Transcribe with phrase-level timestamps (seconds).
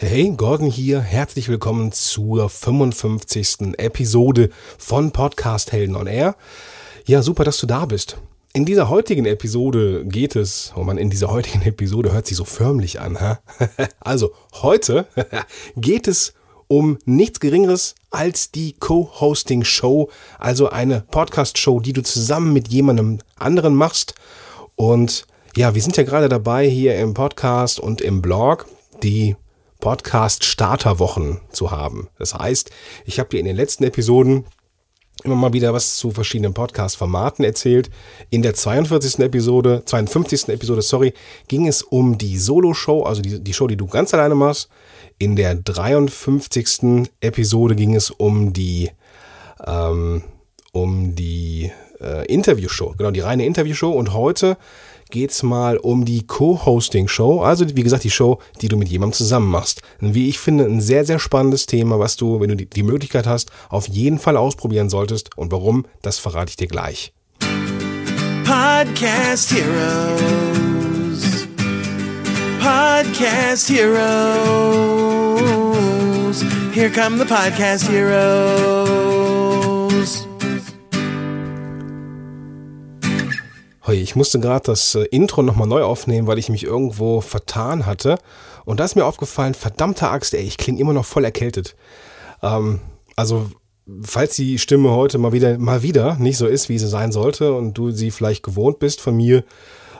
[0.00, 1.00] Hey, Gordon hier.
[1.00, 3.74] Herzlich willkommen zur 55.
[3.78, 6.36] Episode von Podcast Helden on Air.
[7.04, 8.16] Ja, super, dass du da bist.
[8.52, 12.44] In dieser heutigen Episode geht es, oh man, in dieser heutigen Episode hört sich so
[12.44, 13.40] förmlich an, ha?
[13.98, 14.30] Also,
[14.62, 15.08] heute
[15.76, 16.32] geht es
[16.68, 23.74] um nichts Geringeres als die Co-Hosting-Show, also eine Podcast-Show, die du zusammen mit jemandem anderen
[23.74, 24.14] machst.
[24.76, 25.26] Und
[25.56, 28.66] ja, wir sind ja gerade dabei, hier im Podcast und im Blog
[29.02, 29.34] die
[29.80, 32.08] Podcast-Starterwochen zu haben.
[32.18, 32.70] Das heißt,
[33.04, 34.44] ich habe dir in den letzten Episoden
[35.24, 37.90] immer mal wieder was zu verschiedenen Podcast-Formaten erzählt.
[38.30, 39.18] In der 42.
[39.20, 40.48] Episode, 52.
[40.48, 41.12] Episode, sorry,
[41.48, 44.68] ging es um die Solo-Show, also die, die Show, die du ganz alleine machst.
[45.18, 47.10] In der 53.
[47.20, 48.90] Episode ging es um die,
[49.66, 50.22] ähm,
[50.72, 53.90] um die äh, Interview-Show, genau, die reine Interview-Show.
[53.90, 54.56] Und heute
[55.10, 57.42] geht's mal um die Co-Hosting-Show.
[57.42, 59.82] Also, wie gesagt, die Show, die du mit jemandem zusammen machst.
[60.00, 63.50] Wie ich finde, ein sehr, sehr spannendes Thema, was du, wenn du die Möglichkeit hast,
[63.68, 65.36] auf jeden Fall ausprobieren solltest.
[65.36, 67.12] Und warum, das verrate ich dir gleich.
[68.44, 71.46] Podcast Heroes.
[72.60, 73.98] Podcast Heroes.
[76.72, 79.67] Here come the Podcast Heroes.
[83.88, 87.86] Hoi, ich musste gerade das äh, Intro nochmal neu aufnehmen, weil ich mich irgendwo vertan
[87.86, 88.18] hatte.
[88.66, 91.74] Und da ist mir aufgefallen, verdammte Axt, ey, ich klinge immer noch voll erkältet.
[92.42, 92.80] Ähm,
[93.16, 93.46] also,
[94.02, 97.54] falls die Stimme heute mal wieder, mal wieder nicht so ist, wie sie sein sollte
[97.54, 99.42] und du sie vielleicht gewohnt bist von mir,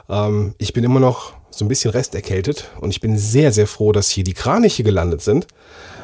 [0.07, 3.91] ähm, ich bin immer noch so ein bisschen resterkältet und ich bin sehr, sehr froh,
[3.91, 5.47] dass hier die Kraniche gelandet sind.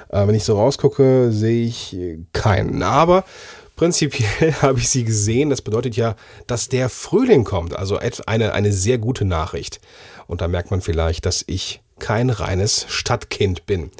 [0.09, 1.95] Äh, wenn ich so rausgucke, sehe ich
[2.33, 2.81] keinen.
[2.81, 3.25] Aber
[3.75, 5.49] Prinzipiell habe ich sie gesehen.
[5.49, 6.15] Das bedeutet ja,
[6.47, 7.75] dass der Frühling kommt.
[7.75, 9.79] Also eine, eine sehr gute Nachricht.
[10.27, 13.91] Und da merkt man vielleicht, dass ich kein reines Stadtkind bin.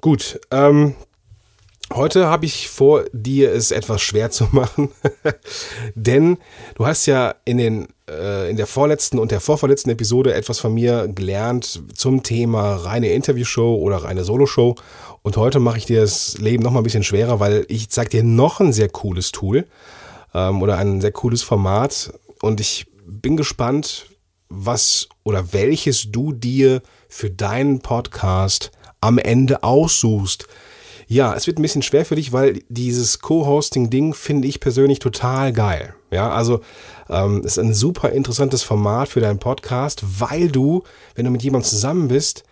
[0.00, 0.94] Gut, ähm,
[1.92, 4.90] heute habe ich vor, dir es etwas schwer zu machen.
[5.94, 6.38] Denn
[6.74, 10.74] du hast ja in, den, äh, in der vorletzten und der vorvorletzten Episode etwas von
[10.74, 14.76] mir gelernt zum Thema reine Interviewshow oder reine Soloshow.
[15.26, 18.10] Und heute mache ich dir das Leben noch mal ein bisschen schwerer, weil ich zeige
[18.10, 19.66] dir noch ein sehr cooles Tool
[20.34, 22.12] ähm, oder ein sehr cooles Format.
[22.42, 24.04] Und ich bin gespannt,
[24.50, 28.70] was oder welches du dir für deinen Podcast
[29.00, 30.46] am Ende aussuchst.
[31.06, 35.54] Ja, es wird ein bisschen schwer für dich, weil dieses Co-Hosting-Ding finde ich persönlich total
[35.54, 35.94] geil.
[36.10, 36.60] Ja, also
[37.08, 40.82] ähm, ist ein super interessantes Format für deinen Podcast, weil du,
[41.14, 42.44] wenn du mit jemandem zusammen bist,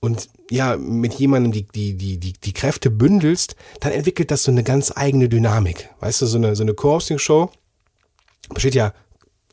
[0.00, 4.50] und ja, mit jemandem die, die, die, die, die Kräfte bündelst, dann entwickelt das so
[4.50, 5.90] eine ganz eigene Dynamik.
[6.00, 7.50] Weißt du, so eine, so eine Co-Hosting-Show
[8.54, 8.94] besteht ja,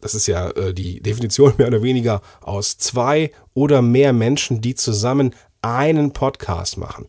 [0.01, 4.75] das ist ja äh, die Definition mehr oder weniger aus zwei oder mehr Menschen, die
[4.75, 7.07] zusammen einen Podcast machen.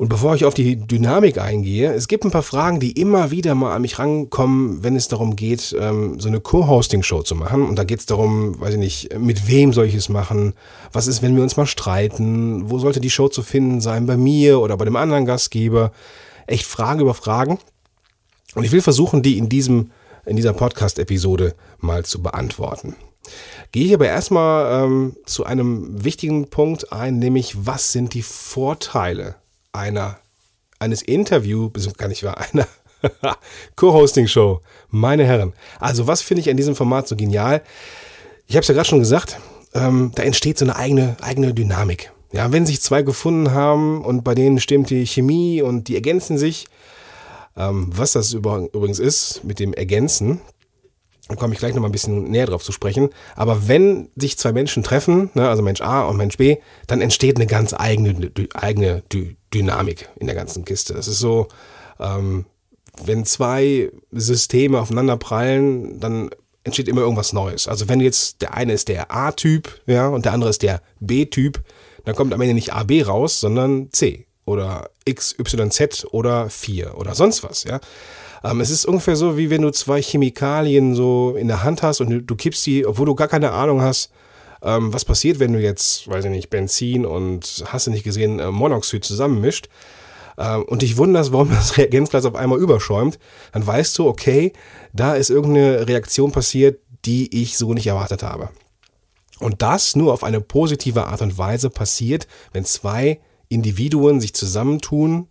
[0.00, 3.54] Und bevor ich auf die Dynamik eingehe, es gibt ein paar Fragen, die immer wieder
[3.54, 7.68] mal an mich rankommen, wenn es darum geht, ähm, so eine Co-Hosting-Show zu machen.
[7.68, 10.54] Und da geht es darum, weiß ich nicht, mit wem soll ich es machen?
[10.90, 12.70] Was ist, wenn wir uns mal streiten?
[12.70, 14.06] Wo sollte die Show zu finden sein?
[14.06, 15.92] Bei mir oder bei dem anderen Gastgeber?
[16.46, 17.58] Echt Fragen über Fragen.
[18.54, 19.90] Und ich will versuchen, die in diesem,
[20.24, 22.96] in dieser Podcast-Episode mal zu beantworten.
[23.70, 29.34] Gehe ich aber erstmal ähm, zu einem wichtigen Punkt ein, nämlich was sind die Vorteile
[29.72, 30.18] einer,
[30.78, 32.66] eines Interview, gar nicht wahr, einer
[33.76, 34.60] Co-Hosting-Show.
[34.88, 35.52] Meine Herren.
[35.78, 37.62] Also, was finde ich an diesem Format so genial?
[38.46, 39.38] Ich habe es ja gerade schon gesagt,
[39.74, 42.12] ähm, da entsteht so eine eigene, eigene Dynamik.
[42.32, 46.38] Ja, wenn sich zwei gefunden haben und bei denen stimmt die Chemie und die ergänzen
[46.38, 46.66] sich,
[47.56, 50.40] ähm, was das übrigens ist mit dem Ergänzen,
[51.30, 53.10] da komme ich gleich noch mal ein bisschen näher drauf zu sprechen.
[53.36, 56.56] Aber wenn sich zwei Menschen treffen, ne, also Mensch A und Mensch B,
[56.88, 59.02] dann entsteht eine ganz eigene, eigene
[59.54, 60.94] Dynamik in der ganzen Kiste.
[60.94, 61.46] Das ist so,
[62.00, 62.46] ähm,
[63.04, 66.30] wenn zwei Systeme aufeinander prallen, dann
[66.64, 67.68] entsteht immer irgendwas Neues.
[67.68, 71.62] Also wenn jetzt der eine ist der A-Typ, ja, und der andere ist der B-Typ,
[72.04, 76.98] dann kommt am Ende nicht AB raus, sondern C oder X, Y, Z oder 4
[76.98, 77.80] oder sonst was, ja.
[78.42, 82.00] Ähm, es ist ungefähr so, wie wenn du zwei Chemikalien so in der Hand hast
[82.00, 84.10] und du, kippst die, obwohl du gar keine Ahnung hast,
[84.62, 88.38] ähm, was passiert, wenn du jetzt, weiß ich nicht, Benzin und hast du nicht gesehen,
[88.38, 89.68] äh, Monoxid zusammenmischt
[90.38, 93.18] ähm, und dich wunderst, warum das Reagenzglas auf einmal überschäumt,
[93.52, 94.52] dann weißt du, okay,
[94.92, 98.50] da ist irgendeine Reaktion passiert, die ich so nicht erwartet habe.
[99.38, 105.28] Und das nur auf eine positive Art und Weise passiert, wenn zwei Individuen sich zusammentun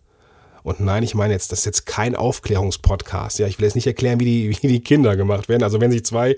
[0.69, 3.39] und nein, ich meine jetzt, das ist jetzt kein Aufklärungspodcast.
[3.39, 5.63] Ja, ich will jetzt nicht erklären, wie die, wie die Kinder gemacht werden.
[5.63, 6.37] Also wenn sich zwei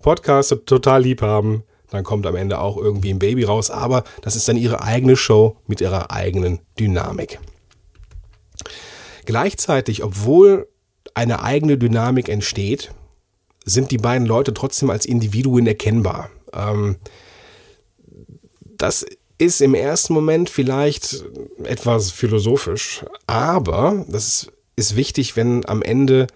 [0.00, 4.34] Podcaster total lieb haben, dann kommt am Ende auch irgendwie ein Baby raus, aber das
[4.36, 7.38] ist dann ihre eigene Show mit ihrer eigenen Dynamik.
[9.26, 10.68] Gleichzeitig, obwohl
[11.14, 12.92] eine eigene Dynamik entsteht,
[13.64, 16.30] sind die beiden Leute trotzdem als Individuen erkennbar.
[16.52, 16.96] Ähm,
[18.76, 19.06] das
[19.42, 21.24] ist im ersten Moment vielleicht
[21.64, 24.46] etwas philosophisch, aber das
[24.76, 26.28] ist wichtig, wenn am Ende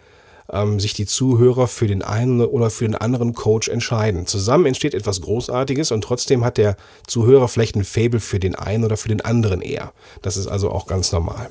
[0.51, 4.27] ähm, sich die Zuhörer für den einen oder für den anderen Coach entscheiden.
[4.27, 6.77] Zusammen entsteht etwas Großartiges und trotzdem hat der
[7.07, 9.93] Zuhörer vielleicht ein Fable für den einen oder für den anderen eher.
[10.23, 11.49] Das ist also auch ganz normal.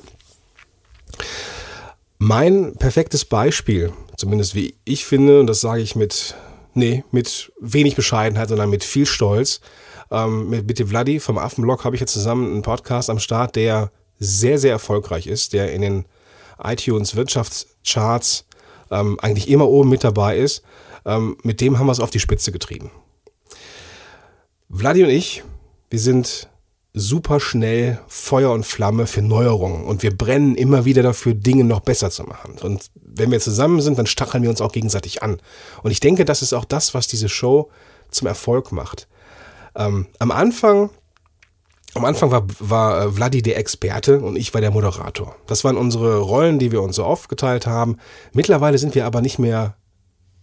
[2.18, 6.34] Mein perfektes Beispiel, zumindest wie ich finde, und das sage ich mit,
[6.74, 9.60] nee, mit wenig Bescheidenheit, sondern mit viel Stolz,
[10.10, 13.90] ähm, mit Bitte Vladi vom Affenblog habe ich jetzt zusammen einen Podcast am Start, der
[14.18, 16.04] sehr, sehr erfolgreich ist, der in den
[16.62, 18.46] iTunes Wirtschaftscharts
[18.90, 20.62] ähm, eigentlich immer oben mit dabei ist.
[21.04, 22.90] Ähm, mit dem haben wir es auf die Spitze getrieben.
[24.70, 25.44] Vladi und ich,
[25.90, 26.48] wir sind
[26.92, 31.80] super schnell Feuer und Flamme für Neuerungen und wir brennen immer wieder dafür, Dinge noch
[31.80, 32.56] besser zu machen.
[32.62, 35.38] Und wenn wir zusammen sind, dann stacheln wir uns auch gegenseitig an.
[35.82, 37.70] Und ich denke, das ist auch das, was diese Show
[38.10, 39.08] zum Erfolg macht.
[39.76, 40.90] Ähm, am Anfang
[41.96, 45.34] am Anfang war, war äh, Vladi der Experte und ich war der Moderator.
[45.46, 47.96] Das waren unsere Rollen, die wir uns so aufgeteilt haben.
[48.34, 49.76] Mittlerweile sind wir aber nicht mehr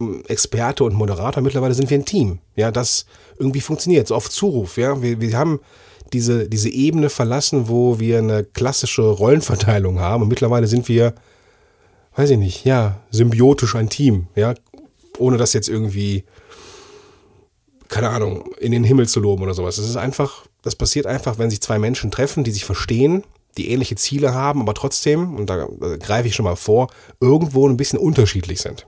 [0.00, 2.40] hm, Experte und Moderator, mittlerweile sind wir ein Team.
[2.56, 3.06] Ja, das
[3.38, 4.76] irgendwie funktioniert, so auf Zuruf.
[4.76, 5.60] Ja, wir, wir haben
[6.12, 11.14] diese, diese Ebene verlassen, wo wir eine klassische Rollenverteilung haben und mittlerweile sind wir,
[12.16, 14.26] weiß ich nicht, ja, symbiotisch ein Team.
[14.34, 14.54] Ja,
[15.18, 16.24] ohne das jetzt irgendwie
[17.88, 19.76] keine Ahnung, in den Himmel zu loben oder sowas.
[19.76, 23.24] Das ist einfach, das passiert einfach, wenn sich zwei Menschen treffen, die sich verstehen,
[23.56, 25.68] die ähnliche Ziele haben, aber trotzdem, und da,
[26.00, 26.88] greife ich schon mal vor,
[27.20, 28.86] irgendwo ein bisschen unterschiedlich sind.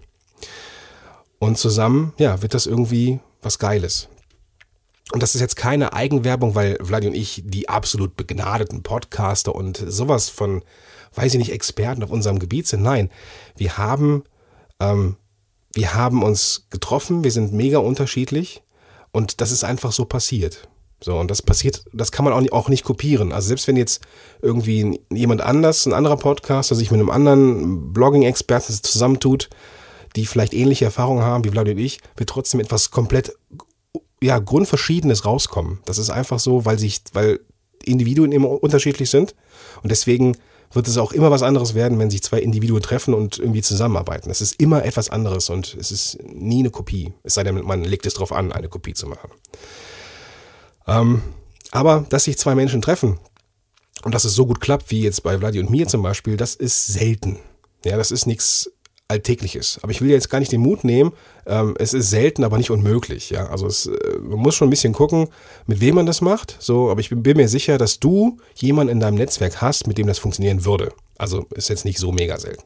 [1.39, 4.09] Und zusammen, ja, wird das irgendwie was Geiles.
[5.13, 9.77] Und das ist jetzt keine Eigenwerbung, weil Vladi und ich die absolut begnadeten Podcaster und
[9.87, 10.63] sowas von,
[11.15, 12.83] weiß ich nicht, Experten auf unserem Gebiet sind.
[12.83, 13.11] Nein,
[13.57, 14.25] wir haben,
[14.81, 15.17] ähm,
[15.73, 18.63] wir haben uns getroffen, wir sind mega unterschiedlich
[19.17, 20.69] und das ist einfach so passiert.
[21.01, 23.33] So, und das passiert, das kann man auch nicht, auch nicht kopieren.
[23.33, 24.03] Also selbst wenn jetzt
[24.43, 29.49] irgendwie jemand anders, ein anderer Podcaster sich mit einem anderen Blogging-Experten zusammentut,
[30.17, 33.33] die vielleicht ähnliche Erfahrungen haben wie Vlad und ich, wird trotzdem etwas komplett,
[34.23, 35.79] ja, grundverschiedenes rauskommen.
[35.87, 37.41] Das ist einfach so, weil sich, weil
[37.87, 39.35] Individuen immer unterschiedlich sind
[39.83, 40.37] und deswegen
[40.73, 44.31] wird es auch immer was anderes werden, wenn sich zwei Individuen treffen und irgendwie zusammenarbeiten.
[44.31, 47.13] Es ist immer etwas anderes und es ist nie eine Kopie.
[47.23, 49.31] Es sei denn, man legt es darauf an, eine Kopie zu machen.
[50.87, 51.23] Ähm,
[51.73, 53.19] aber dass sich zwei Menschen treffen
[54.05, 56.55] und dass es so gut klappt, wie jetzt bei Vladi und mir zum Beispiel, das
[56.55, 57.39] ist selten.
[57.85, 58.71] Ja, das ist nichts
[59.09, 59.79] Alltägliches.
[59.83, 61.13] Aber ich will jetzt gar nicht den Mut nehmen.
[61.47, 63.31] Ähm, es ist selten, aber nicht unmöglich.
[63.31, 65.29] Ja, also es, äh, man muss schon ein bisschen gucken,
[65.67, 66.57] mit wem man das macht.
[66.59, 69.97] So, aber ich bin, bin mir sicher, dass du jemanden in deinem Netzwerk hast, mit
[69.97, 70.93] dem das funktionieren würde.
[71.19, 72.65] Also ist jetzt nicht so mega selten.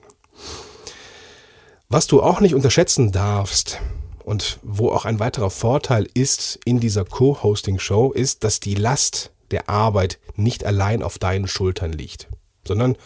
[1.88, 3.78] Was du auch nicht unterschätzen darfst
[4.24, 9.68] und wo auch ein weiterer Vorteil ist in dieser Co-Hosting-Show, ist, dass die Last der
[9.68, 12.28] Arbeit nicht allein auf deinen Schultern liegt,
[12.66, 12.96] sondern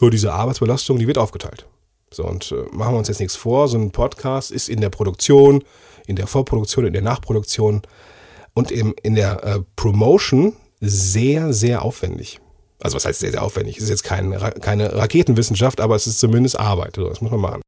[0.00, 1.66] diese Arbeitsbelastung, die wird aufgeteilt.
[2.16, 4.90] So, und äh, machen wir uns jetzt nichts vor, so ein Podcast ist in der
[4.90, 5.64] Produktion,
[6.06, 7.82] in der Vorproduktion, in der Nachproduktion
[8.54, 12.40] und im, in der äh, Promotion sehr, sehr aufwendig.
[12.80, 13.78] Also was heißt sehr, sehr aufwendig?
[13.78, 16.96] Es ist jetzt kein, keine Raketenwissenschaft, aber es ist zumindest Arbeit.
[16.96, 17.62] So, das muss man machen.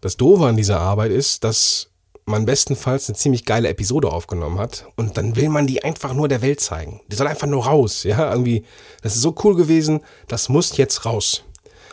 [0.00, 1.90] Das Doofe an dieser Arbeit ist, dass
[2.28, 6.28] man bestenfalls eine ziemlich geile Episode aufgenommen hat und dann will man die einfach nur
[6.28, 7.00] der Welt zeigen.
[7.08, 8.64] Die soll einfach nur raus, ja, irgendwie,
[9.02, 11.44] das ist so cool gewesen, das muss jetzt raus.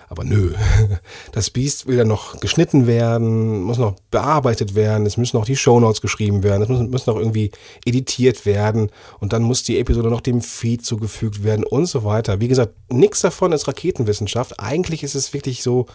[0.07, 0.53] Aber nö,
[1.31, 5.55] das Biest will ja noch geschnitten werden, muss noch bearbeitet werden, es müssen noch die
[5.55, 7.51] Shownotes geschrieben werden, es muss, muss noch irgendwie
[7.85, 12.39] editiert werden und dann muss die Episode noch dem Feed zugefügt werden und so weiter.
[12.39, 14.59] Wie gesagt, nichts davon ist Raketenwissenschaft.
[14.59, 15.87] Eigentlich ist es wirklich so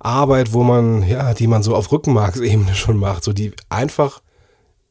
[0.00, 4.22] Arbeit, wo man, ja, die man so auf Rückenmarksebene schon macht, so die einfach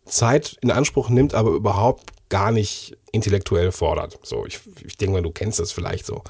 [0.06, 4.20] Zeit in Anspruch nimmt, aber überhaupt gar nicht intellektuell fordert.
[4.24, 6.24] So, ich, ich denke mal, du kennst das vielleicht so.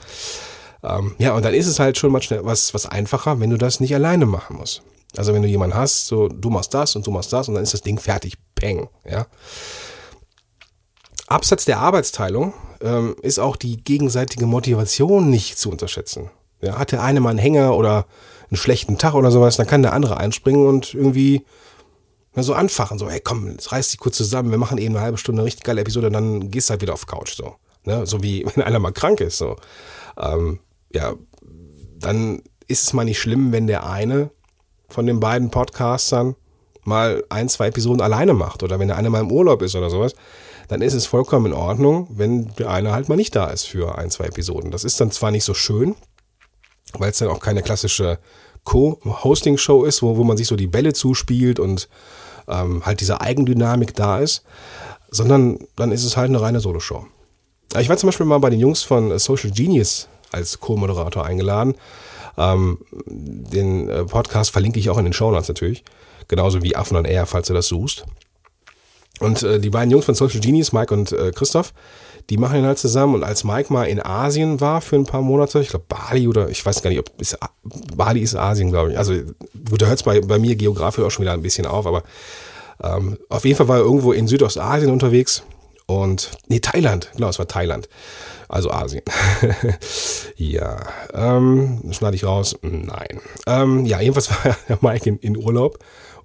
[0.83, 3.57] Ähm, ja, und dann ist es halt schon mal schnell was, was einfacher, wenn du
[3.57, 4.81] das nicht alleine machen musst.
[5.17, 7.63] Also wenn du jemanden hast, so du machst das und du machst das und dann
[7.63, 8.35] ist das Ding fertig.
[8.55, 9.25] Peng, ja.
[11.27, 16.29] Abseits der Arbeitsteilung ähm, ist auch die gegenseitige Motivation nicht zu unterschätzen.
[16.61, 18.05] Ja, hat der eine mal einen Hänger oder
[18.49, 21.45] einen schlechten Tag oder sowas, dann kann der andere einspringen und irgendwie
[22.35, 25.41] so anfachen, so, hey komm, reiß dich kurz zusammen, wir machen eben eine halbe Stunde
[25.41, 27.55] eine richtig geile Episode und dann gehst du halt wieder auf Couch, so.
[27.83, 28.05] Ne?
[28.05, 29.55] So wie wenn einer mal krank ist, so.
[30.17, 30.59] Ähm,
[30.93, 31.13] ja,
[31.99, 34.31] dann ist es mal nicht schlimm, wenn der eine
[34.87, 36.35] von den beiden Podcastern
[36.83, 39.89] mal ein, zwei Episoden alleine macht oder wenn der eine mal im Urlaub ist oder
[39.89, 40.13] sowas.
[40.67, 43.97] dann ist es vollkommen in Ordnung, wenn der eine halt mal nicht da ist für
[43.97, 44.69] ein, zwei Episoden.
[44.69, 45.95] Das ist dann zwar nicht so schön,
[46.93, 48.19] weil es dann auch keine klassische
[48.65, 51.89] Co-Hosting-Show ist, wo, wo man sich so die Bälle zuspielt und
[52.47, 54.43] ähm, halt diese Eigendynamik da ist,
[55.09, 57.05] sondern dann ist es halt eine reine Solo-Show.
[57.79, 61.75] Ich war zum Beispiel mal bei den Jungs von Social Genius als Co-Moderator eingeladen.
[62.37, 65.83] Ähm, den äh, Podcast verlinke ich auch in den Show Notes natürlich.
[66.27, 68.05] Genauso wie Affen on Air, falls du das suchst.
[69.19, 71.73] Und äh, die beiden Jungs von Social Genius, Mike und äh, Christoph,
[72.29, 73.15] die machen ihn halt zusammen.
[73.15, 76.49] Und als Mike mal in Asien war für ein paar Monate, ich glaube Bali oder
[76.49, 77.37] ich weiß gar nicht, ob ist,
[77.95, 78.97] Bali ist Asien, glaube ich.
[78.97, 79.13] Also
[79.69, 82.03] gut, da hört es bei, bei mir geografisch auch schon wieder ein bisschen auf, aber
[82.81, 85.43] ähm, auf jeden Fall war er irgendwo in Südostasien unterwegs.
[85.85, 87.89] Und, nee, Thailand, genau, es war Thailand.
[88.49, 89.03] Also Asien.
[90.35, 90.79] ja,
[91.13, 92.57] ähm, schneide ich raus?
[92.61, 93.21] Nein.
[93.47, 95.79] Ähm, ja, jedenfalls war der Mike in, in Urlaub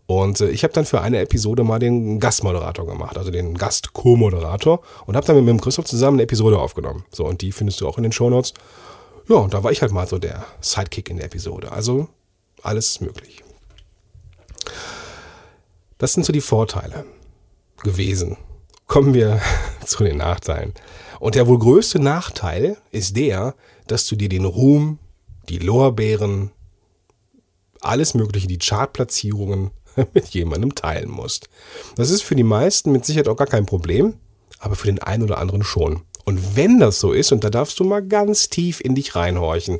[0.07, 4.81] und äh, ich habe dann für eine Episode mal den Gastmoderator gemacht, also den Gast-Co-Moderator
[5.07, 7.05] und habe dann mit dem Christoph zusammen eine Episode aufgenommen.
[7.11, 8.55] So, und die findest du auch in den Shownotes.
[9.29, 11.73] Ja, und da war ich halt mal so der Sidekick in der Episode.
[11.73, 12.09] Also
[12.63, 13.43] alles möglich.
[15.99, 17.05] Das sind so die Vorteile
[17.83, 18.37] gewesen.
[18.87, 19.41] Kommen wir
[19.87, 20.75] zu den Nachteilen.
[21.21, 23.55] Und der wohl größte Nachteil ist der,
[23.87, 24.99] dass du dir den Ruhm,
[25.49, 26.51] die Lorbeeren,
[27.81, 29.71] alles Mögliche, die Chartplatzierungen
[30.15, 31.49] mit jemandem teilen musst.
[31.97, 34.15] Das ist für die meisten mit Sicherheit auch gar kein Problem,
[34.59, 36.03] aber für den einen oder anderen schon.
[36.25, 39.79] Und wenn das so ist, und da darfst du mal ganz tief in dich reinhorchen,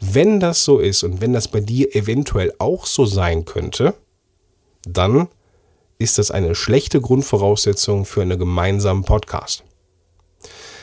[0.00, 3.94] wenn das so ist und wenn das bei dir eventuell auch so sein könnte,
[4.84, 5.28] dann
[6.02, 9.64] ist das eine schlechte Grundvoraussetzung für einen gemeinsamen Podcast.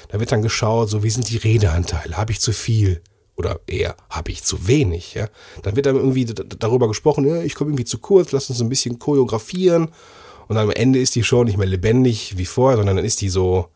[0.10, 2.18] Da wird dann geschaut, so wie sind die Redeanteile?
[2.18, 3.02] Habe ich zu viel?
[3.40, 5.14] oder eher habe ich zu wenig.
[5.14, 5.30] Ja?
[5.64, 8.68] Dann wird dann irgendwie darüber gesprochen, ja, ich komme irgendwie zu kurz, lass uns ein
[8.68, 9.92] bisschen choreografieren.
[10.50, 13.30] Und am Ende ist die Show nicht mehr lebendig wie vorher, sondern dann ist die
[13.30, 13.68] so,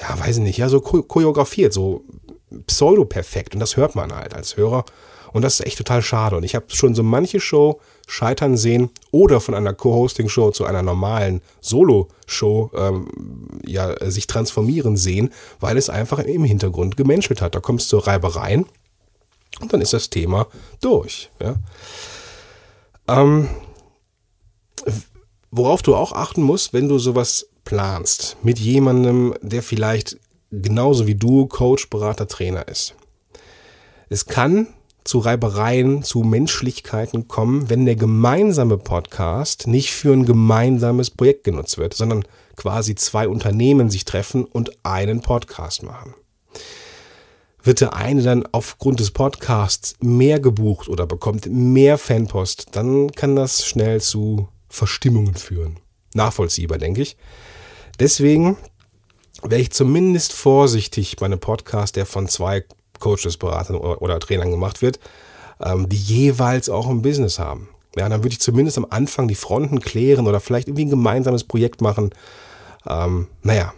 [0.00, 2.04] ja, weiß ich nicht, ja, so choreografiert, so
[2.66, 3.52] pseudo-perfekt.
[3.52, 4.86] Und das hört man halt als Hörer.
[5.34, 6.36] Und das ist echt total schade.
[6.36, 10.82] Und ich habe schon so manche Show scheitern sehen oder von einer Co-Hosting-Show zu einer
[10.82, 13.08] normalen Solo-Show ähm,
[13.66, 15.30] ja, sich transformieren sehen,
[15.60, 17.54] weil es einfach im Hintergrund gemenschelt hat.
[17.54, 18.66] Da kommst du Reibereien
[19.60, 20.46] und dann ist das Thema
[20.80, 21.30] durch.
[21.40, 21.56] Ja.
[23.08, 23.48] Ähm,
[25.50, 30.18] worauf du auch achten musst, wenn du sowas planst mit jemandem, der vielleicht
[30.50, 32.94] genauso wie du Coach, Berater, Trainer ist.
[34.08, 34.66] Es kann
[35.04, 41.78] zu Reibereien, zu Menschlichkeiten kommen, wenn der gemeinsame Podcast nicht für ein gemeinsames Projekt genutzt
[41.78, 42.24] wird, sondern
[42.56, 46.14] quasi zwei Unternehmen sich treffen und einen Podcast machen.
[47.62, 53.36] Wird der eine dann aufgrund des Podcasts mehr gebucht oder bekommt mehr Fanpost, dann kann
[53.36, 55.78] das schnell zu Verstimmungen führen.
[56.14, 57.16] Nachvollziehbar, denke ich.
[58.00, 58.56] Deswegen
[59.42, 62.64] wäre ich zumindest vorsichtig bei einem Podcast, der von zwei
[63.02, 65.00] Coaches, Beratern oder, oder Trainern gemacht wird,
[65.60, 67.68] ähm, die jeweils auch ein Business haben.
[67.96, 71.44] Ja, dann würde ich zumindest am Anfang die Fronten klären oder vielleicht irgendwie ein gemeinsames
[71.44, 72.10] Projekt machen.
[72.88, 73.74] Ähm, naja,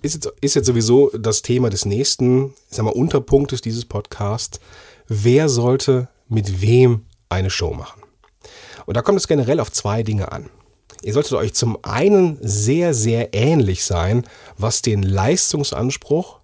[0.00, 4.60] ist jetzt, ist jetzt sowieso das Thema des nächsten, ich sag mal, Unterpunktes dieses Podcasts.
[5.08, 8.02] Wer sollte mit wem eine Show machen?
[8.86, 10.48] Und da kommt es generell auf zwei Dinge an.
[11.02, 14.24] Ihr solltet euch zum einen sehr, sehr ähnlich sein,
[14.56, 16.40] was den Leistungsanspruch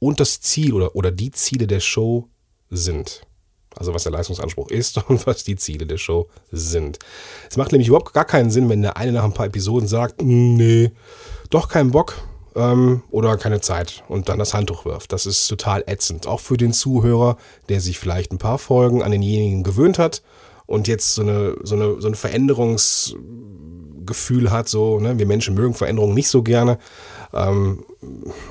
[0.00, 2.28] und das Ziel oder, oder die Ziele der Show
[2.70, 3.22] sind.
[3.76, 6.98] Also was der Leistungsanspruch ist und was die Ziele der Show sind.
[7.48, 10.22] Es macht nämlich überhaupt gar keinen Sinn, wenn der eine nach ein paar Episoden sagt,
[10.22, 10.90] nee,
[11.50, 12.16] doch keinen Bock
[12.56, 15.12] ähm, oder keine Zeit und dann das Handtuch wirft.
[15.12, 16.26] Das ist total ätzend.
[16.26, 17.36] Auch für den Zuhörer,
[17.68, 20.22] der sich vielleicht ein paar Folgen an denjenigen gewöhnt hat
[20.66, 25.74] und jetzt so eine, so eine, so ein Veränderungsgefühl hat, so, ne, wir Menschen mögen
[25.74, 26.78] Veränderungen nicht so gerne.
[27.32, 27.84] Ähm,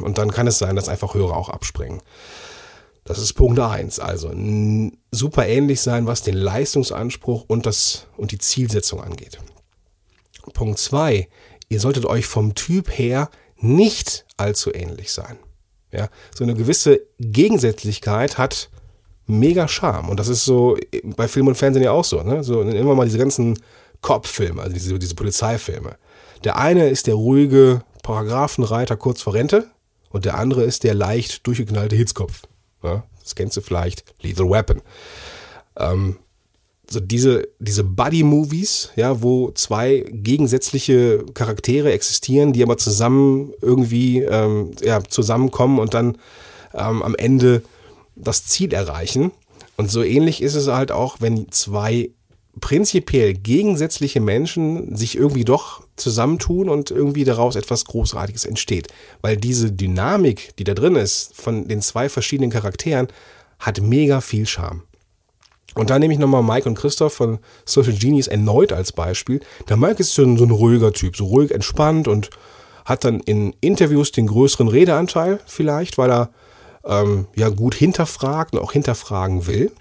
[0.02, 2.02] und dann kann es sein, dass einfach Hörer auch abspringen.
[3.04, 4.00] Das ist Punkt 1.
[4.00, 4.32] Also
[5.12, 9.40] super ähnlich sein, was den Leistungsanspruch und, das, und die Zielsetzung angeht.
[10.54, 11.28] Punkt 2.
[11.70, 15.38] Ihr solltet euch vom Typ her nicht allzu ähnlich sein.
[15.92, 18.70] Ja, so eine gewisse Gegensätzlichkeit hat
[19.26, 20.10] mega Charme.
[20.10, 22.22] Und das ist so bei Film und Fernsehen ja auch so.
[22.22, 22.44] Ne?
[22.44, 23.60] So immer mal diese ganzen
[24.02, 25.96] Kopffilme, also diese, diese Polizeifilme.
[26.44, 29.70] Der eine ist der ruhige, Paragraphenreiter kurz vor Rente
[30.10, 32.44] und der andere ist der leicht durchgeknallte Hitzkopf.
[32.84, 34.82] Ja, das kennst du vielleicht, Lethal Weapon.
[35.78, 36.18] Ähm,
[36.90, 44.72] so diese, diese Buddy-Movies, ja, wo zwei gegensätzliche Charaktere existieren, die aber zusammen irgendwie ähm,
[44.82, 46.18] ja, zusammenkommen und dann
[46.74, 47.62] ähm, am Ende
[48.16, 49.32] das Ziel erreichen.
[49.78, 52.10] Und so ähnlich ist es halt auch, wenn zwei
[52.60, 58.88] prinzipiell gegensätzliche Menschen sich irgendwie doch zusammentun und irgendwie daraus etwas Großartiges entsteht.
[59.22, 63.08] Weil diese Dynamik, die da drin ist, von den zwei verschiedenen Charakteren,
[63.60, 64.84] hat mega viel Charme.
[65.76, 69.40] Und da nehme ich nochmal Mike und Christoph von Social Genies erneut als Beispiel.
[69.68, 72.30] Der Mike ist so ein, so ein ruhiger Typ, so ruhig entspannt und
[72.86, 76.30] hat dann in Interviews den größeren Redeanteil vielleicht, weil er
[76.86, 79.72] ähm, ja gut hinterfragt und auch hinterfragen will.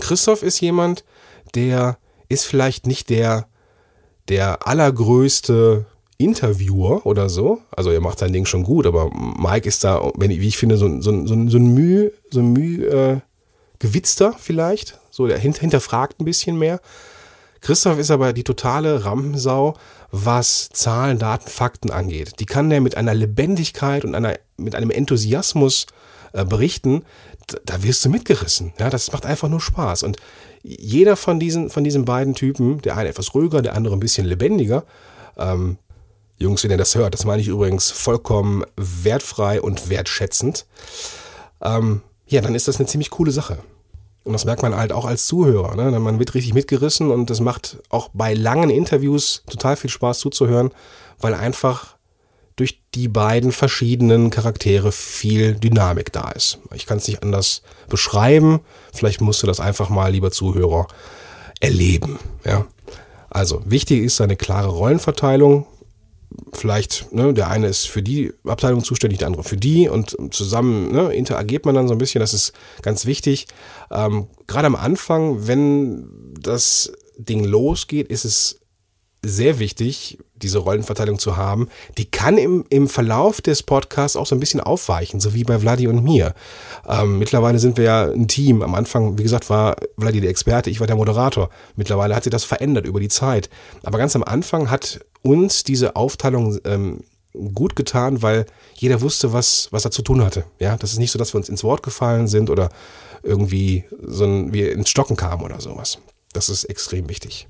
[0.00, 1.04] Christoph ist jemand,
[1.54, 3.46] der ist vielleicht nicht der,
[4.28, 5.86] der allergrößte
[6.18, 7.60] Interviewer oder so.
[7.70, 10.76] Also er macht sein Ding schon gut, aber Mike ist da, wenn, wie ich finde,
[10.76, 13.20] so, so, so, so ein Mühe, so ein Mühe äh,
[13.78, 14.98] gewitzter vielleicht.
[15.10, 16.80] So, der hinterfragt ein bisschen mehr.
[17.60, 19.74] Christoph ist aber die totale Rampensau,
[20.10, 22.40] was Zahlen, Daten, Fakten angeht.
[22.40, 25.86] Die kann der mit einer Lebendigkeit und einer, mit einem Enthusiasmus
[26.32, 27.04] äh, berichten,
[27.64, 28.72] da wirst du mitgerissen.
[28.78, 30.02] Ja, das macht einfach nur Spaß.
[30.02, 30.18] Und
[30.62, 34.26] jeder von diesen, von diesen beiden Typen, der eine etwas ruhiger, der andere ein bisschen
[34.26, 34.84] lebendiger,
[35.36, 35.78] ähm,
[36.38, 40.66] Jungs, wenn ihr das hört, das meine ich übrigens vollkommen wertfrei und wertschätzend,
[41.62, 43.58] ähm, ja, dann ist das eine ziemlich coole Sache.
[44.24, 45.74] Und das merkt man halt auch als Zuhörer.
[45.74, 45.98] Ne?
[45.98, 50.70] Man wird richtig mitgerissen und das macht auch bei langen Interviews total viel Spaß zuzuhören,
[51.18, 51.96] weil einfach
[52.58, 56.58] durch die beiden verschiedenen Charaktere viel Dynamik da ist.
[56.74, 58.60] Ich kann es nicht anders beschreiben.
[58.92, 60.88] Vielleicht musst du das einfach mal, lieber Zuhörer,
[61.60, 62.18] erleben.
[62.44, 62.66] Ja?
[63.30, 65.66] Also wichtig ist eine klare Rollenverteilung.
[66.52, 70.92] Vielleicht, ne, der eine ist für die Abteilung zuständig, der andere für die und zusammen
[70.92, 72.20] ne, interagiert man dann so ein bisschen.
[72.20, 73.46] Das ist ganz wichtig.
[73.90, 78.60] Ähm, Gerade am Anfang, wenn das Ding losgeht, ist es
[79.22, 81.68] sehr wichtig, diese Rollenverteilung zu haben.
[81.96, 85.58] Die kann im, im Verlauf des Podcasts auch so ein bisschen aufweichen, so wie bei
[85.58, 86.34] Vladi und mir.
[86.88, 88.62] Ähm, mittlerweile sind wir ja ein Team.
[88.62, 91.50] Am Anfang, wie gesagt, war Vladi der Experte, ich war der Moderator.
[91.76, 93.50] Mittlerweile hat sich das verändert über die Zeit.
[93.82, 97.00] Aber ganz am Anfang hat uns diese Aufteilung ähm,
[97.54, 100.44] gut getan, weil jeder wusste, was, was er zu tun hatte.
[100.58, 102.68] Ja, das ist nicht so, dass wir uns ins Wort gefallen sind oder
[103.22, 105.98] irgendwie so ein, wir ins Stocken kamen oder sowas.
[106.32, 107.48] Das ist extrem wichtig.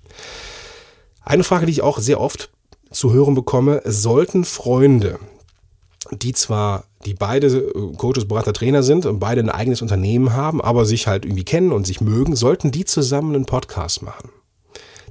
[1.22, 2.51] Eine Frage, die ich auch sehr oft
[2.90, 5.18] zu hören bekomme, sollten Freunde,
[6.11, 10.61] die zwar, die beide äh, Coaches, Berater, Trainer sind und beide ein eigenes Unternehmen haben,
[10.61, 14.31] aber sich halt irgendwie kennen und sich mögen, sollten die zusammen einen Podcast machen?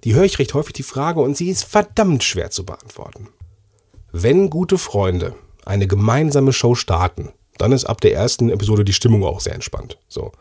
[0.04, 3.30] Die höre ich recht häufig die Frage und sie ist verdammt schwer zu beantworten.
[4.12, 5.36] Wenn gute Freunde
[5.66, 9.98] eine gemeinsame Show starten, dann ist ab der ersten Episode die Stimmung auch sehr entspannt.
[10.08, 10.32] So.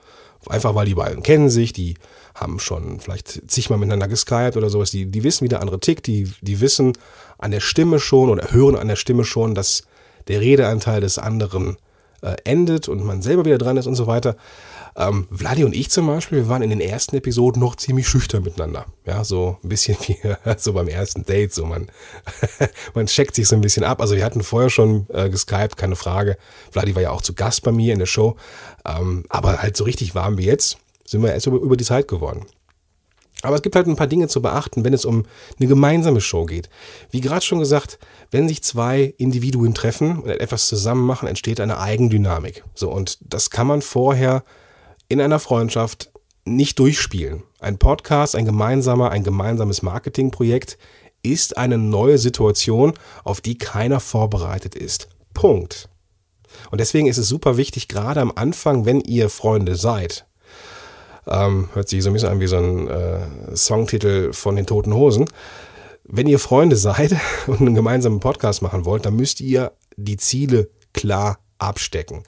[0.48, 1.94] Einfach weil die beiden kennen sich, die
[2.36, 6.06] haben schon vielleicht zigmal miteinander geskypt oder sowas, die, die wissen, wie der andere tickt,
[6.06, 6.92] die, die wissen
[7.38, 9.84] an der Stimme schon oder hören an der Stimme schon, dass
[10.28, 11.76] der Redeanteil des anderen
[12.22, 14.36] äh, endet und man selber wieder dran ist und so weiter.
[14.98, 18.42] Ähm, Vladi und ich zum Beispiel, wir waren in den ersten Episoden noch ziemlich schüchtern
[18.42, 18.86] miteinander.
[19.04, 20.18] Ja, so ein bisschen wie
[20.56, 21.52] so beim ersten Date.
[21.52, 21.88] So man,
[22.94, 24.00] man checkt sich so ein bisschen ab.
[24.00, 26.38] Also wir hatten vorher schon äh, geskypt, keine Frage.
[26.70, 28.36] Vladi war ja auch zu Gast bei mir in der Show.
[28.86, 32.46] Ähm, aber halt so richtig warm wie jetzt sind wir erst über, die Zeit geworden.
[33.42, 35.24] Aber es gibt halt ein paar Dinge zu beachten, wenn es um
[35.58, 36.68] eine gemeinsame Show geht.
[37.10, 37.98] Wie gerade schon gesagt,
[38.30, 42.64] wenn sich zwei Individuen treffen und etwas zusammen machen, entsteht eine Eigendynamik.
[42.74, 44.42] So, und das kann man vorher
[45.08, 46.10] in einer Freundschaft
[46.44, 47.42] nicht durchspielen.
[47.60, 50.78] Ein Podcast, ein gemeinsamer, ein gemeinsames Marketingprojekt
[51.22, 55.08] ist eine neue Situation, auf die keiner vorbereitet ist.
[55.34, 55.88] Punkt.
[56.70, 60.26] Und deswegen ist es super wichtig, gerade am Anfang, wenn ihr Freunde seid,
[61.26, 64.94] ähm, hört sich so ein bisschen an wie so ein äh, Songtitel von den Toten
[64.94, 65.26] Hosen.
[66.04, 70.70] Wenn ihr Freunde seid und einen gemeinsamen Podcast machen wollt, dann müsst ihr die Ziele
[70.92, 72.22] klar abstecken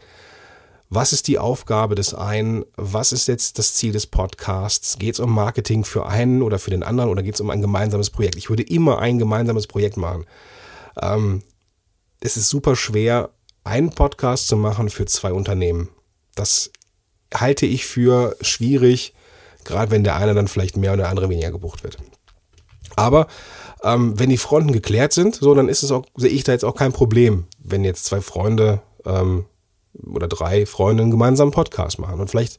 [0.90, 5.20] was ist die Aufgabe des einen, was ist jetzt das Ziel des Podcasts, geht es
[5.20, 8.37] um Marketing für einen oder für den anderen oder geht es um ein gemeinsames Projekt.
[8.37, 10.24] Ich würde immer ein gemeinsames Projekt machen.
[11.00, 11.42] Ähm,
[12.20, 13.30] es ist super schwer,
[13.64, 15.90] einen Podcast zu machen für zwei Unternehmen.
[16.34, 16.70] Das
[17.35, 19.14] halte ich für schwierig,
[19.64, 21.99] gerade wenn der eine dann vielleicht mehr und der andere weniger gebucht wird.
[22.97, 23.27] Aber
[23.85, 26.64] ähm, wenn die Fronten geklärt sind, so dann ist es auch, sehe ich da jetzt
[26.64, 29.45] auch kein Problem, wenn jetzt zwei Freunde ähm,
[30.05, 32.21] oder drei Freunde einen gemeinsamen Podcast machen.
[32.21, 32.59] Und vielleicht,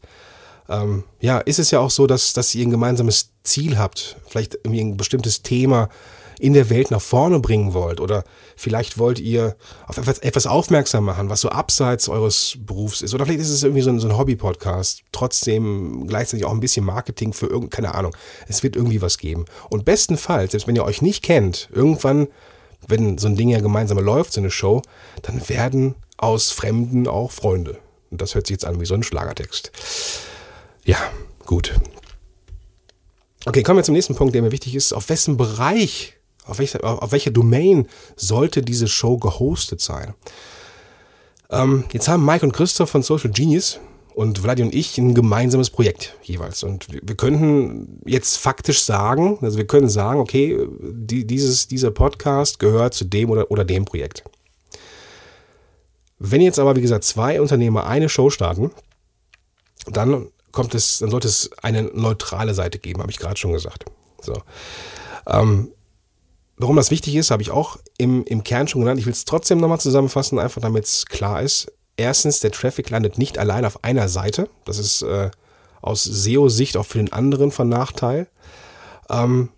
[0.70, 4.56] ähm, ja, ist es ja auch so, dass, dass ihr ein gemeinsames Ziel habt, vielleicht
[4.56, 5.90] irgendwie ein bestimmtes Thema
[6.39, 8.23] in der Welt nach vorne bringen wollt oder
[8.56, 9.56] vielleicht wollt ihr
[9.88, 13.62] auf etwas, etwas aufmerksam machen, was so abseits eures Berufs ist oder vielleicht ist es
[13.63, 18.15] irgendwie so ein, so ein Hobby-Podcast, trotzdem gleichzeitig auch ein bisschen Marketing für irgendeine, Ahnung,
[18.47, 22.28] es wird irgendwie was geben und bestenfalls, selbst wenn ihr euch nicht kennt, irgendwann,
[22.88, 24.82] wenn so ein Ding ja gemeinsam läuft, so eine Show,
[25.21, 27.78] dann werden aus Fremden auch Freunde.
[28.12, 29.71] Und das hört sich jetzt an wie so ein Schlagertext.
[30.86, 30.97] Ja,
[31.45, 31.73] gut.
[33.45, 34.93] Okay, kommen wir zum nächsten Punkt, der mir wichtig ist.
[34.93, 36.15] Auf wessen Bereich,
[36.50, 40.14] auf welcher, auf welcher Domain sollte diese Show gehostet sein?
[41.50, 43.80] Ähm, jetzt haben Mike und Christoph von Social Genius
[44.14, 46.64] und Vladi und ich ein gemeinsames Projekt jeweils.
[46.64, 51.92] Und wir, wir könnten jetzt faktisch sagen, also wir können sagen, okay, die, dieses, dieser
[51.92, 54.24] Podcast gehört zu dem oder, oder dem Projekt.
[56.20, 58.72] Wenn jetzt aber, wie gesagt, zwei Unternehmer eine Show starten,
[59.86, 63.86] dann kommt es, dann sollte es eine neutrale Seite geben, habe ich gerade schon gesagt.
[64.22, 64.34] So.
[65.28, 65.72] Ähm,
[66.60, 69.00] warum das wichtig ist, habe ich auch im, im Kern schon genannt.
[69.00, 71.72] Ich will es trotzdem nochmal zusammenfassen, einfach damit es klar ist.
[71.98, 74.50] Erstens, der Traffic landet nicht allein auf einer Seite.
[74.65, 75.32] Das ist äh,
[75.82, 78.28] aus SEO-Sicht auch für den anderen von Nachteil.
[79.10, 79.50] Ähm,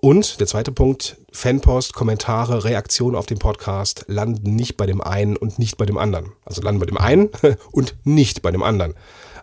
[0.00, 5.36] und der zweite Punkt, Fanpost, Kommentare, Reaktionen auf den Podcast landen nicht bei dem einen
[5.36, 6.32] und nicht bei dem anderen.
[6.46, 7.28] Also landen bei dem einen
[7.70, 8.94] und nicht bei dem anderen.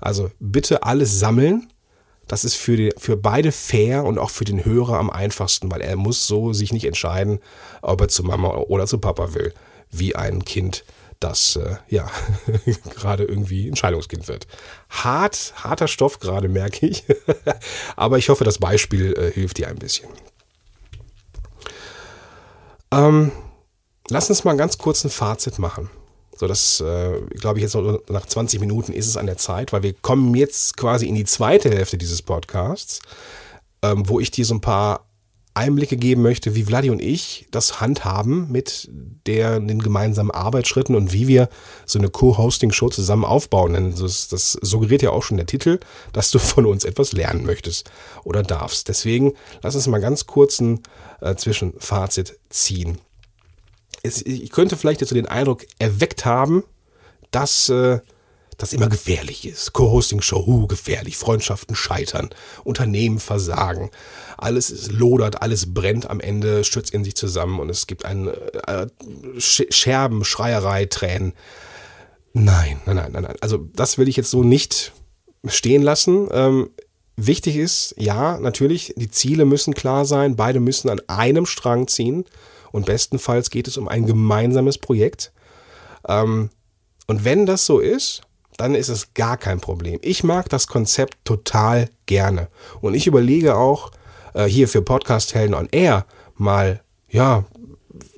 [0.01, 1.71] Also bitte alles sammeln.
[2.27, 5.81] Das ist für, die, für beide fair und auch für den Hörer am einfachsten, weil
[5.81, 7.39] er muss so sich nicht entscheiden,
[7.81, 9.53] ob er zu Mama oder zu Papa will,
[9.89, 10.83] wie ein Kind,
[11.19, 12.09] das äh, ja
[12.95, 14.47] gerade irgendwie Entscheidungskind wird.
[14.89, 17.05] Hart, harter Stoff gerade, merke ich.
[17.95, 20.09] Aber ich hoffe, das Beispiel äh, hilft dir ein bisschen.
[22.91, 23.31] Ähm,
[24.09, 25.89] lass uns mal ganz kurz ein Fazit machen.
[26.37, 27.75] So, das äh, glaube ich jetzt
[28.09, 31.25] nach 20 Minuten ist es an der Zeit, weil wir kommen jetzt quasi in die
[31.25, 33.01] zweite Hälfte dieses Podcasts,
[33.81, 35.07] ähm, wo ich dir so ein paar
[35.57, 38.87] Einblicke geben möchte, wie Vladi und ich das handhaben mit
[39.25, 41.49] der, den gemeinsamen Arbeitsschritten und wie wir
[41.85, 43.73] so eine Co-Hosting-Show zusammen aufbauen.
[43.73, 45.79] Denn das, das suggeriert ja auch schon der Titel,
[46.13, 47.89] dass du von uns etwas lernen möchtest
[48.23, 48.87] oder darfst.
[48.87, 50.83] Deswegen lass uns mal ganz kurzen
[51.21, 52.99] äh, Zwischenfazit ziehen.
[54.07, 56.63] Es, ich könnte vielleicht jetzt so den Eindruck erweckt haben,
[57.31, 57.99] dass äh,
[58.57, 59.73] das immer gefährlich ist.
[59.73, 62.29] Co-Hosting-Show, uh, gefährlich, Freundschaften scheitern,
[62.63, 63.91] Unternehmen versagen,
[64.37, 68.27] alles ist lodert, alles brennt am Ende, stürzt in sich zusammen und es gibt ein
[68.27, 68.87] äh,
[69.37, 71.33] Scherben, Schreierei, Tränen.
[72.33, 73.35] Nein, nein, nein, nein, nein.
[73.41, 74.93] Also das will ich jetzt so nicht
[75.45, 76.27] stehen lassen.
[76.31, 76.69] Ähm,
[77.15, 82.25] wichtig ist, ja, natürlich, die Ziele müssen klar sein, beide müssen an einem Strang ziehen
[82.77, 85.33] und bestenfalls geht es um ein gemeinsames Projekt.
[86.07, 86.51] Ähm,
[87.07, 88.21] und wenn das so ist,
[88.55, 89.99] dann ist es gar kein Problem.
[90.03, 92.49] Ich mag das Konzept total gerne.
[92.81, 93.91] Und ich überlege auch,
[94.35, 97.45] äh, hier für Podcast Helden on Air mal, ja,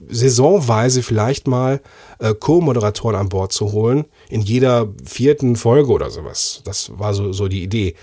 [0.10, 1.80] saisonweise vielleicht mal
[2.20, 6.62] äh, Co-Moderatoren an Bord zu holen, in jeder vierten Folge oder sowas.
[6.66, 7.96] Das war so, so die Idee.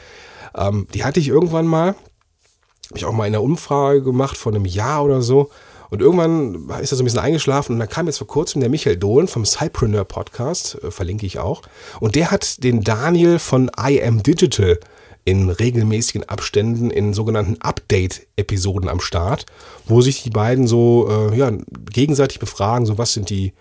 [0.54, 4.54] Ähm, die hatte ich irgendwann mal, habe ich auch mal in einer Umfrage gemacht vor
[4.54, 5.50] einem Jahr oder so.
[5.90, 8.70] Und irgendwann ist er so ein bisschen eingeschlafen und dann kam jetzt vor kurzem der
[8.70, 11.62] Michael Dohlen vom Cypreneur Podcast, äh, verlinke ich auch.
[12.00, 14.78] Und der hat den Daniel von I Am Digital
[15.26, 19.44] in regelmäßigen Abständen in sogenannten Update-Episoden am Start,
[19.86, 21.50] wo sich die beiden so äh, ja,
[21.90, 23.52] gegenseitig befragen, so was sind die,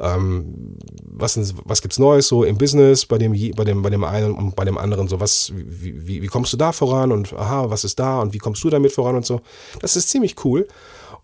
[0.00, 4.32] ähm, was, was gibt's Neues so im Business bei dem, bei dem, bei dem einen
[4.32, 7.70] und bei dem anderen, so was, wie, wie, wie kommst du da voran und aha,
[7.70, 9.42] was ist da und wie kommst du damit voran und so.
[9.80, 10.66] Das ist ziemlich cool.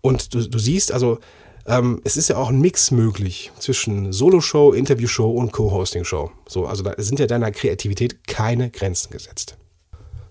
[0.01, 1.19] Und du, du siehst, also
[1.65, 6.31] ähm, es ist ja auch ein Mix möglich zwischen Solo-Show, Interview-Show und Co-Hosting-Show.
[6.47, 9.57] So, also da sind ja deiner Kreativität keine Grenzen gesetzt.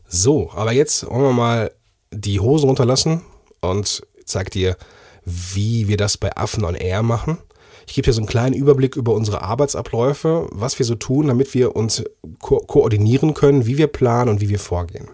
[0.09, 1.71] So, aber jetzt wollen wir mal
[2.11, 3.23] die Hose runterlassen
[3.61, 4.77] und zeig dir,
[5.25, 7.39] wie wir das bei Affen on Air machen.
[7.87, 11.55] Ich gebe dir so einen kleinen Überblick über unsere Arbeitsabläufe, was wir so tun, damit
[11.55, 12.05] wir uns
[12.41, 15.09] ko koordinieren können, wie wir planen und wie wir vorgehen.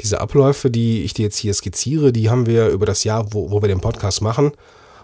[0.00, 3.50] Diese Abläufe, die ich dir jetzt hier skizziere, die haben wir über das Jahr, wo,
[3.50, 4.52] wo wir den Podcast machen,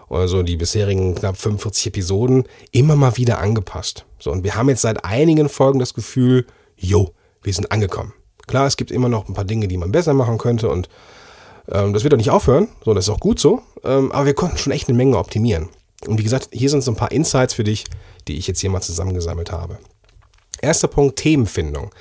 [0.09, 4.05] also die bisherigen knapp 45 Episoden, immer mal wieder angepasst.
[4.19, 6.45] So, und wir haben jetzt seit einigen Folgen das Gefühl,
[6.77, 8.13] jo, wir sind angekommen.
[8.45, 10.89] Klar, es gibt immer noch ein paar Dinge, die man besser machen könnte und
[11.71, 14.33] ähm, das wird auch nicht aufhören, so, das ist auch gut so, ähm, aber wir
[14.33, 15.69] konnten schon echt eine Menge optimieren.
[16.07, 17.85] Und wie gesagt, hier sind so ein paar Insights für dich,
[18.27, 19.77] die ich jetzt hier mal zusammengesammelt habe.
[20.61, 21.91] Erster Punkt, Themenfindung.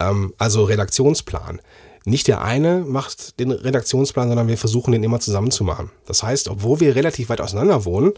[0.00, 1.60] Ähm, also Redaktionsplan.
[2.08, 5.90] Nicht der eine macht den Redaktionsplan, sondern wir versuchen den immer zusammen zu machen.
[6.06, 8.12] Das heißt, obwohl wir relativ weit auseinander wohnen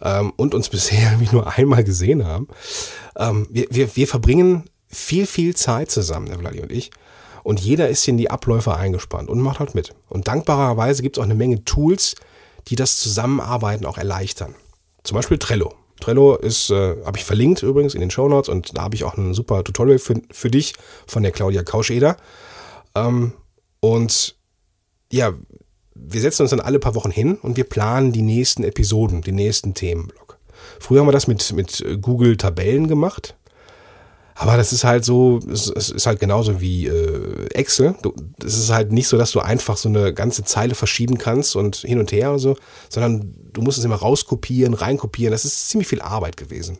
[0.00, 2.48] ähm, und uns bisher nur einmal gesehen haben,
[3.16, 6.90] ähm, wir, wir, wir verbringen viel, viel Zeit zusammen, der Vladi und ich.
[7.42, 9.94] Und jeder ist in die Abläufe eingespannt und macht halt mit.
[10.08, 12.14] Und dankbarerweise gibt es auch eine Menge Tools,
[12.68, 14.54] die das Zusammenarbeiten auch erleichtern.
[15.02, 15.74] Zum Beispiel Trello.
[15.98, 19.04] Trello ist, äh, habe ich verlinkt übrigens in den Show Notes und da habe ich
[19.04, 20.74] auch ein super Tutorial für, für dich
[21.06, 22.16] von der Claudia Kauscheder.
[22.94, 23.32] Ähm,
[23.80, 24.36] und
[25.10, 25.32] ja,
[25.94, 29.34] wir setzen uns dann alle paar Wochen hin und wir planen die nächsten Episoden, den
[29.34, 30.38] nächsten Themenblock.
[30.80, 33.36] Früher haben wir das mit, mit Google Tabellen gemacht
[34.34, 37.94] Aber das ist halt so, es ist halt genauso wie äh, Excel.
[38.44, 41.76] Es ist halt nicht so, dass du einfach so eine ganze Zeile verschieben kannst und
[41.76, 42.56] hin und her und so,
[42.88, 45.32] sondern du musst es immer rauskopieren, reinkopieren.
[45.32, 46.78] Das ist ziemlich viel Arbeit gewesen.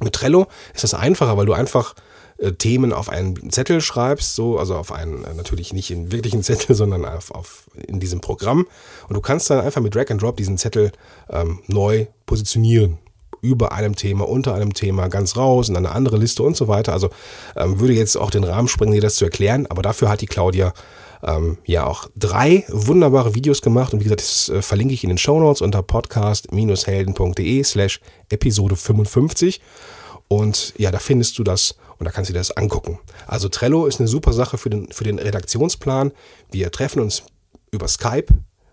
[0.00, 1.94] Mit Trello ist das einfacher, weil du einfach
[2.38, 6.42] äh, Themen auf einen Zettel schreibst, so, also auf einen, äh, natürlich nicht in wirklichen
[6.44, 8.66] Zettel, sondern auf, auf in diesem Programm.
[9.08, 10.92] Und du kannst dann einfach mit Drag and Drop diesen Zettel
[11.30, 12.98] ähm, neu positionieren
[13.42, 16.92] über einem Thema, unter einem Thema, ganz raus in eine andere Liste und so weiter.
[16.92, 17.10] Also
[17.54, 20.26] ähm, würde jetzt auch den Rahmen sprengen, dir das zu erklären, aber dafür hat die
[20.26, 20.72] Claudia
[21.22, 25.08] ähm, ja auch drei wunderbare Videos gemacht und wie gesagt, das äh, verlinke ich in
[25.08, 29.60] den Show Notes unter podcast-helden.de slash Episode 55
[30.28, 32.98] und ja, da findest du das und da kannst du dir das angucken.
[33.26, 36.12] Also Trello ist eine super Sache für den, für den Redaktionsplan.
[36.50, 37.22] Wir treffen uns
[37.70, 38.26] über Skype,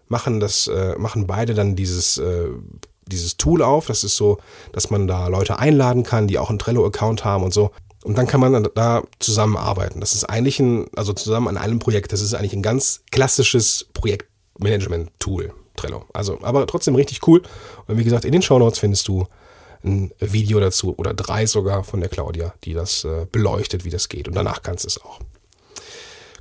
[0.08, 2.50] machen das, äh, machen beide dann dieses äh,
[3.08, 3.88] dieses Tool auf.
[3.88, 4.40] Das ist so,
[4.72, 7.72] dass man da Leute einladen kann, die auch einen Trello-Account haben und so.
[8.04, 10.02] Und dann kann man da zusammenarbeiten.
[10.02, 12.12] Das ist eigentlich ein, also zusammen an einem Projekt.
[12.12, 16.06] Das ist eigentlich ein ganz klassisches Projektmanagement-Tool, Trello.
[16.14, 17.42] Also, aber trotzdem richtig cool.
[17.88, 19.26] Und wie gesagt, in den Show Notes findest du
[19.84, 24.10] ein Video dazu oder drei sogar von der Claudia, die das äh, beleuchtet, wie das
[24.10, 24.28] geht.
[24.28, 25.20] Und danach kannst du es auch.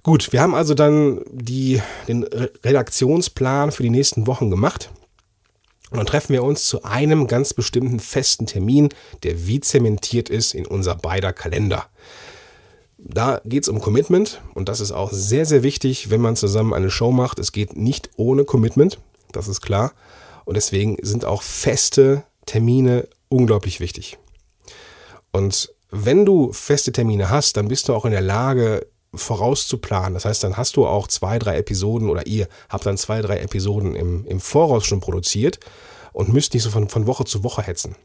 [0.03, 4.91] Gut, wir haben also dann die, den Redaktionsplan für die nächsten Wochen gemacht.
[5.91, 8.89] Und dann treffen wir uns zu einem ganz bestimmten festen Termin,
[9.23, 11.87] der wie zementiert ist in unser beider Kalender.
[12.99, 16.73] Da geht es um Commitment und das ist auch sehr, sehr wichtig, wenn man zusammen
[16.73, 17.39] eine Show macht.
[17.39, 18.99] Es geht nicht ohne Commitment,
[19.33, 19.93] das ist klar.
[20.45, 24.19] Und deswegen sind auch feste Termine unglaublich wichtig.
[25.33, 30.15] Und wenn du feste Termine hast, dann bist du auch in der Lage, vorauszuplanen.
[30.15, 33.39] Das heißt, dann hast du auch zwei, drei Episoden oder ihr habt dann zwei, drei
[33.39, 35.61] Episoden im, im Voraus schon produziert
[36.13, 37.97] und müsst nicht so von, von Woche zu Woche hetzen.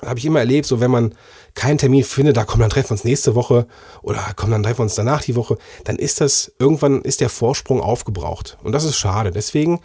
[0.00, 1.14] Das habe ich immer erlebt, so wenn man
[1.54, 3.66] keinen Termin findet, da komm, dann treffen wir uns nächste Woche
[4.00, 7.28] oder komm, dann treffen wir uns danach die Woche, dann ist das, irgendwann ist der
[7.28, 8.56] Vorsprung aufgebraucht.
[8.62, 9.30] Und das ist schade.
[9.30, 9.80] Deswegen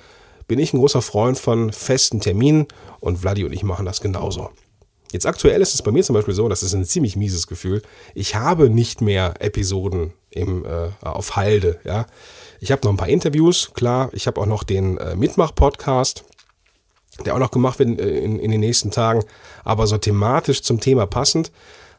[0.48, 2.68] bin ich ein großer Freund von festen Terminen
[3.00, 4.50] und Vladi und ich machen das genauso.
[5.14, 7.84] Jetzt aktuell ist es bei mir zum Beispiel so, das ist ein ziemlich mieses Gefühl.
[8.16, 11.80] Ich habe nicht mehr Episoden im, äh, auf Halde.
[11.84, 12.08] Ja.
[12.60, 14.10] Ich habe noch ein paar Interviews, klar.
[14.14, 16.24] Ich habe auch noch den äh, Mitmach-Podcast,
[17.26, 19.24] der auch noch gemacht wird in, äh, in, in, den nächsten Tagen.
[19.64, 21.52] Aber so thematisch zum Thema passend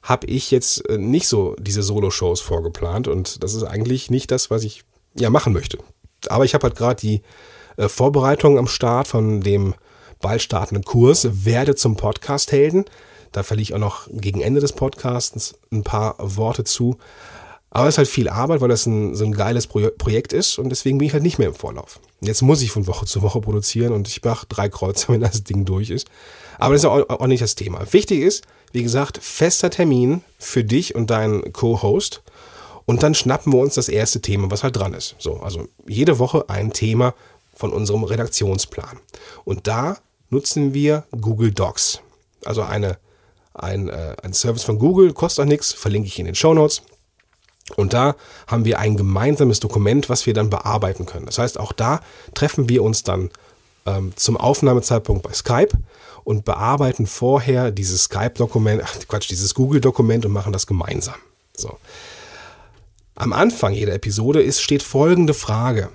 [0.03, 3.07] habe ich jetzt äh, nicht so diese Solo-Shows vorgeplant.
[3.07, 4.83] Und das ist eigentlich nicht das, was ich
[5.15, 5.79] ja machen möchte.
[6.29, 7.23] Aber ich habe halt gerade die
[7.77, 9.75] äh, Vorbereitung am Start von dem
[10.21, 12.85] bald startenden Kurs Werde zum Podcast-Helden.
[13.33, 16.99] Da verliere ich auch noch gegen Ende des Podcasts ein paar Worte zu.
[17.75, 20.59] Aber es ist halt viel Arbeit, weil das ein, so ein geiles Pro Projekt ist
[20.59, 21.99] und deswegen bin ich halt nicht mehr im Vorlauf.
[22.21, 25.43] Jetzt muss ich von Woche zu Woche produzieren und ich mache drei Kreuze, wenn das
[25.43, 26.09] Ding durch ist.
[26.59, 27.93] Aber das ist auch, auch nicht das Thema.
[27.93, 32.23] Wichtig ist, wie gesagt, fester Termin für dich und deinen Co-Host.
[32.87, 35.17] Und dann schnappen wir uns das erste Thema, was halt dran ist.
[35.19, 37.15] So, also jede Woche ein Thema
[37.55, 38.99] von unserem Redaktionsplan.
[39.45, 39.99] Und da
[40.31, 42.01] nutzen wir Google Docs.
[42.45, 42.99] Also eine,
[43.55, 46.83] ein, äh, ein Service von Google, kostet auch nichts, verlinke ich in den Show Notes.
[47.77, 48.15] Und da
[48.47, 51.27] haben wir ein gemeinsames Dokument, was wir dann bearbeiten können.
[51.27, 52.01] Das heißt, auch da
[52.35, 53.31] treffen wir uns dann
[53.87, 55.71] ähm, zum Aufnahmezeitpunkt bei Skype
[56.25, 61.17] und bearbeiten vorher dieses Skype-Dokument, ach Quatsch, dieses Google-Dokument und machen das gemeinsam.
[61.57, 61.79] So.
[63.15, 65.91] Am Anfang jeder Episode ist, steht folgende Frage.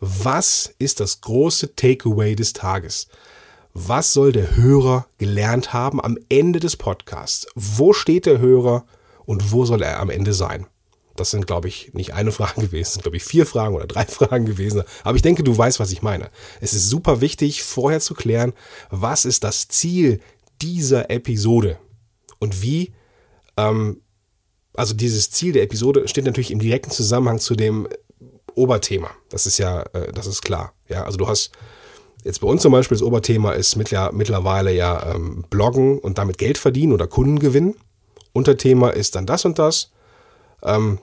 [0.00, 3.08] Was ist das große Takeaway des Tages?
[3.86, 7.46] was soll der Hörer gelernt haben am Ende des Podcasts?
[7.54, 8.84] Wo steht der Hörer
[9.24, 10.66] und wo soll er am Ende sein?
[11.16, 13.86] Das sind, glaube ich, nicht eine Frage gewesen, das sind, glaube ich, vier Fragen oder
[13.86, 14.82] drei Fragen gewesen.
[15.04, 16.30] Aber ich denke, du weißt, was ich meine.
[16.60, 18.52] Es ist super wichtig, vorher zu klären,
[18.90, 20.20] was ist das Ziel
[20.60, 21.78] dieser Episode
[22.40, 22.92] und wie,
[23.56, 24.00] ähm,
[24.74, 27.88] also dieses Ziel der Episode steht natürlich im direkten Zusammenhang zu dem
[28.58, 29.10] Oberthema.
[29.30, 30.72] Das ist ja, äh, das ist klar.
[30.88, 31.52] Ja, also du hast
[32.24, 36.58] Jetzt bei uns zum Beispiel das Oberthema ist mittlerweile ja ähm, Bloggen und damit Geld
[36.58, 37.76] verdienen oder Kunden gewinnen.
[38.32, 39.92] Unterthema ist dann das und das.
[40.62, 40.98] Ähm,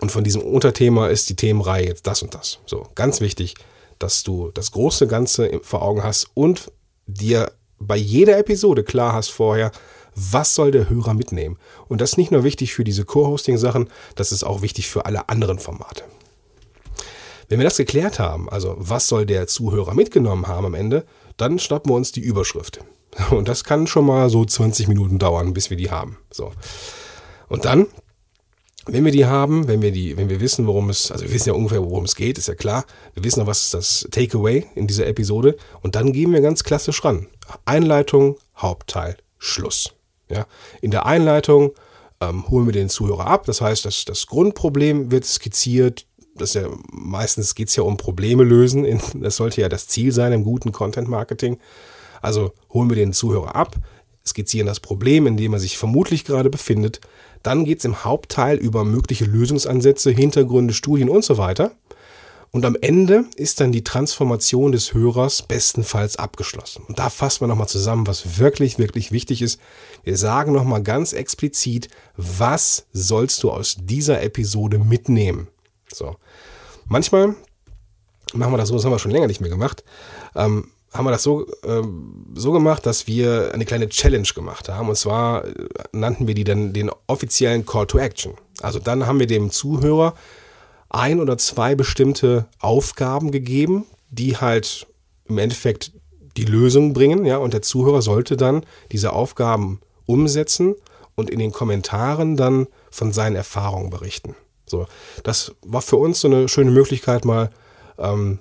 [0.00, 2.58] und von diesem Unterthema ist die Themenreihe jetzt das und das.
[2.66, 3.54] So, ganz wichtig,
[3.98, 6.72] dass du das große Ganze vor Augen hast und
[7.06, 9.70] dir bei jeder Episode klar hast vorher,
[10.16, 11.58] was soll der Hörer mitnehmen.
[11.88, 15.28] Und das ist nicht nur wichtig für diese Co-Hosting-Sachen, das ist auch wichtig für alle
[15.28, 16.04] anderen Formate.
[17.54, 21.04] Wenn wir das geklärt haben, also was soll der Zuhörer mitgenommen haben am Ende,
[21.36, 22.80] dann schnappen wir uns die Überschrift.
[23.30, 26.18] Und das kann schon mal so 20 Minuten dauern, bis wir die haben.
[26.32, 26.50] So.
[27.46, 27.86] Und dann,
[28.86, 31.50] wenn wir die haben, wenn wir die, wenn wir wissen, worum es, also wir wissen
[31.50, 32.86] ja ungefähr, worum es geht, ist ja klar.
[33.14, 35.56] Wir wissen ja, was ist das Takeaway in dieser Episode.
[35.80, 37.28] Und dann gehen wir ganz klassisch ran.
[37.66, 39.92] Einleitung, Hauptteil, Schluss.
[40.28, 40.48] Ja.
[40.80, 41.70] In der Einleitung
[42.20, 43.46] ähm, holen wir den Zuhörer ab.
[43.46, 46.06] Das heißt, das, das Grundproblem wird skizziert.
[46.36, 49.00] Das ja, meistens geht es ja um Probleme lösen.
[49.14, 51.58] Das sollte ja das Ziel sein im guten Content Marketing.
[52.20, 53.76] Also holen wir den Zuhörer ab,
[54.26, 57.00] skizzieren das Problem, in dem er sich vermutlich gerade befindet.
[57.42, 61.72] Dann geht es im Hauptteil über mögliche Lösungsansätze, Hintergründe, Studien und so weiter.
[62.50, 66.84] Und am Ende ist dann die Transformation des Hörers bestenfalls abgeschlossen.
[66.86, 69.60] Und da fassen wir nochmal zusammen, was wirklich, wirklich wichtig ist.
[70.04, 75.48] Wir sagen nochmal ganz explizit, was sollst du aus dieser Episode mitnehmen?
[75.92, 76.14] So.
[76.86, 77.34] Manchmal
[78.34, 79.84] machen wir das so, das haben wir schon länger nicht mehr gemacht.
[80.34, 84.88] Ähm, haben wir das so, ähm, so gemacht, dass wir eine kleine Challenge gemacht haben.
[84.88, 85.54] Und zwar äh,
[85.92, 88.34] nannten wir die dann den offiziellen Call to Action.
[88.62, 90.14] Also dann haben wir dem Zuhörer
[90.88, 94.86] ein oder zwei bestimmte Aufgaben gegeben, die halt
[95.26, 95.92] im Endeffekt
[96.36, 100.74] die Lösung bringen, ja, und der Zuhörer sollte dann diese Aufgaben umsetzen
[101.14, 104.34] und in den Kommentaren dann von seinen Erfahrungen berichten.
[104.74, 104.86] So,
[105.22, 107.50] das war für uns so eine schöne Möglichkeit, mal
[107.98, 108.40] ähm,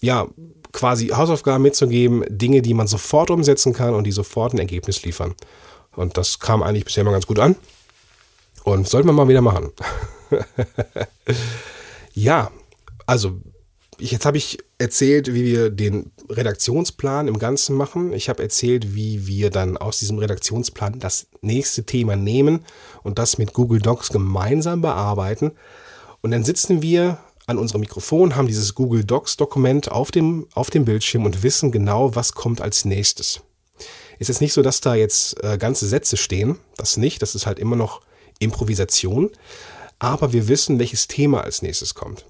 [0.00, 0.26] ja
[0.72, 5.34] quasi Hausaufgaben mitzugeben, Dinge, die man sofort umsetzen kann und die sofort ein Ergebnis liefern.
[5.94, 7.54] Und das kam eigentlich bisher mal ganz gut an.
[8.64, 9.70] Und sollten wir mal wieder machen.
[12.14, 12.52] Ja,
[13.06, 13.40] also
[13.98, 18.12] jetzt habe ich erzählt, wie wir den Redaktionsplan im Ganzen machen.
[18.12, 22.64] Ich habe erzählt, wie wir dann aus diesem Redaktionsplan das nächste Thema nehmen
[23.04, 25.52] und das mit Google Docs gemeinsam bearbeiten.
[26.20, 30.70] Und dann sitzen wir an unserem Mikrofon, haben dieses Google Docs Dokument auf dem, auf
[30.70, 33.40] dem Bildschirm und wissen genau, was kommt als nächstes.
[34.18, 36.58] Ist jetzt nicht so, dass da jetzt äh, ganze Sätze stehen.
[36.76, 37.22] Das nicht.
[37.22, 38.00] Das ist halt immer noch
[38.40, 39.30] Improvisation
[39.98, 42.26] aber wir wissen, welches Thema als nächstes kommt.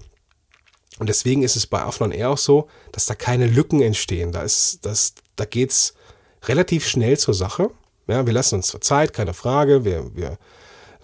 [0.97, 4.31] Und deswegen ist es bei Aflon Air auch so, dass da keine Lücken entstehen.
[4.31, 4.79] Da, ist,
[5.35, 5.93] da geht's
[6.43, 7.69] relativ schnell zur Sache.
[8.07, 9.83] Ja, wir lassen uns zwar Zeit, keine Frage.
[9.83, 10.37] Wir, wir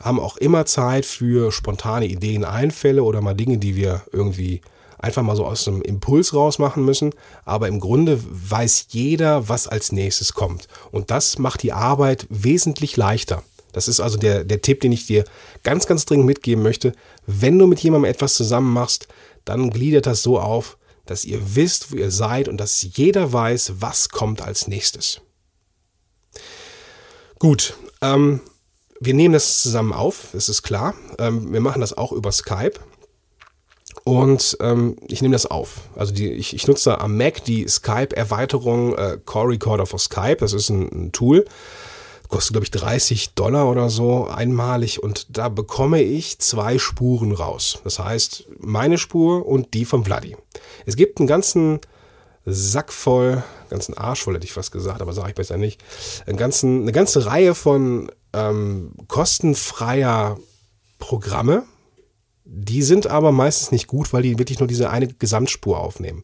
[0.02, 4.62] haben auch immer Zeit für spontane Ideen, Einfälle oder mal Dinge, die wir irgendwie
[4.98, 7.14] einfach mal so aus einem Impuls raus machen müssen.
[7.46, 10.68] Aber im Grunde weiß jeder, was als nächstes kommt.
[10.92, 13.44] Und das macht die Arbeit wesentlich leichter.
[13.74, 15.24] Das ist also der, der Tipp, den ich dir
[15.64, 16.94] ganz, ganz dringend mitgeben möchte.
[17.26, 19.08] Wenn du mit jemandem etwas zusammen machst,
[19.46, 23.74] dann gliedert das so auf, dass ihr wisst, wo ihr seid und dass jeder weiß,
[23.80, 25.22] was kommt als nächstes.
[27.40, 28.42] Gut, ähm,
[29.02, 30.94] wir nehmen das zusammen auf, das ist klar.
[31.20, 32.80] Ähm, wir machen das auch über Skype.
[34.04, 35.82] Und ähm, ich nehme das auf.
[35.96, 40.38] Also die, ich, ich nutze am Mac die Skype-Erweiterung äh, Core Recorder for Skype.
[40.38, 41.46] Das ist ein, ein Tool
[42.32, 47.80] kostet, glaube ich, 30 Dollar oder so einmalig und da bekomme ich zwei Spuren raus.
[47.84, 50.38] Das heißt, meine Spur und die von Vladi.
[50.86, 51.82] Es gibt einen ganzen
[52.46, 55.84] Sack voll, ganzen Arsch voll hätte ich fast gesagt, aber sage ich besser nicht,
[56.26, 60.38] einen ganzen, eine ganze Reihe von ähm, kostenfreier
[60.98, 61.64] Programme,
[62.46, 66.24] die sind aber meistens nicht gut, weil die wirklich nur diese eine Gesamtspur aufnehmen.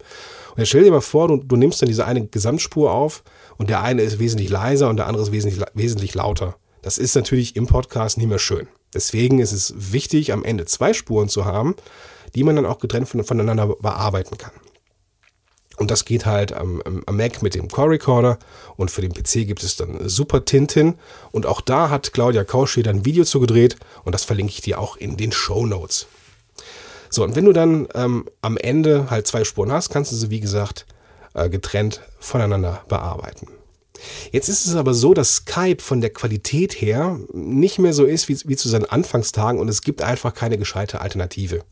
[0.51, 3.23] Und jetzt stell dir mal vor, du, du nimmst dann diese eine Gesamtspur auf
[3.57, 6.57] und der eine ist wesentlich leiser und der andere ist wesentlich, wesentlich lauter.
[6.81, 8.67] Das ist natürlich im Podcast nicht mehr schön.
[8.93, 11.75] Deswegen ist es wichtig, am Ende zwei Spuren zu haben,
[12.35, 14.51] die man dann auch getrennt voneinander bearbeiten kann.
[15.77, 18.39] Und das geht halt am, am, Mac mit dem Core Recorder
[18.77, 20.95] und für den PC gibt es dann Super Tintin.
[21.31, 24.61] Und auch da hat Claudia Kauschi dann ein Video zu gedreht und das verlinke ich
[24.61, 26.07] dir auch in den Show Notes.
[27.09, 30.29] So, und wenn du dann ähm, am Ende halt zwei Spuren hast, kannst du sie,
[30.29, 30.85] wie gesagt,
[31.35, 33.47] äh, getrennt voneinander bearbeiten.
[34.31, 38.27] Jetzt ist es aber so, dass Skype von der Qualität her nicht mehr so ist
[38.29, 41.63] wie, wie zu seinen Anfangstagen und es gibt einfach keine gescheite Alternative.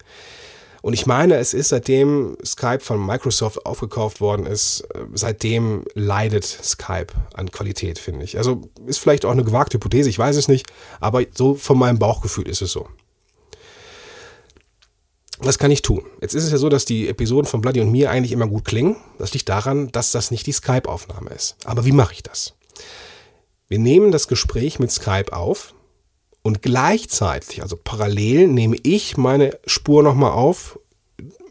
[0.85, 6.45] Und ich meine, es ist seitdem Skype von Microsoft aufgekauft worden ist, äh, seitdem leidet
[6.45, 8.37] Skype an Qualität, finde ich.
[8.37, 11.97] Also ist vielleicht auch eine gewagte Hypothese, ich weiß es nicht, aber so von meinem
[11.97, 12.87] Bauchgefühl ist es so.
[15.39, 16.05] Was kann ich tun?
[16.21, 18.65] Jetzt ist es ja so, dass die Episoden von Bloody und mir eigentlich immer gut
[18.65, 18.95] klingen.
[19.17, 21.55] Das liegt daran, dass das nicht die Skype-Aufnahme ist.
[21.65, 22.53] Aber wie mache ich das?
[23.67, 25.73] Wir nehmen das Gespräch mit Skype auf
[26.45, 30.79] und gleichzeitig, also parallel, nehme ich meine Spur nochmal auf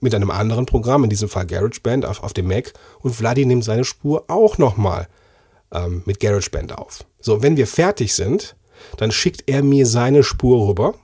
[0.01, 3.65] mit einem anderen Programm, in diesem Fall GarageBand auf, auf dem Mac und Vladi nimmt
[3.65, 5.09] seine Spur auch nochmal
[5.73, 7.05] ähm, mit GarageBand auf.
[7.21, 8.55] So, wenn wir fertig sind,
[8.97, 10.95] dann schickt er mir seine Spur rüber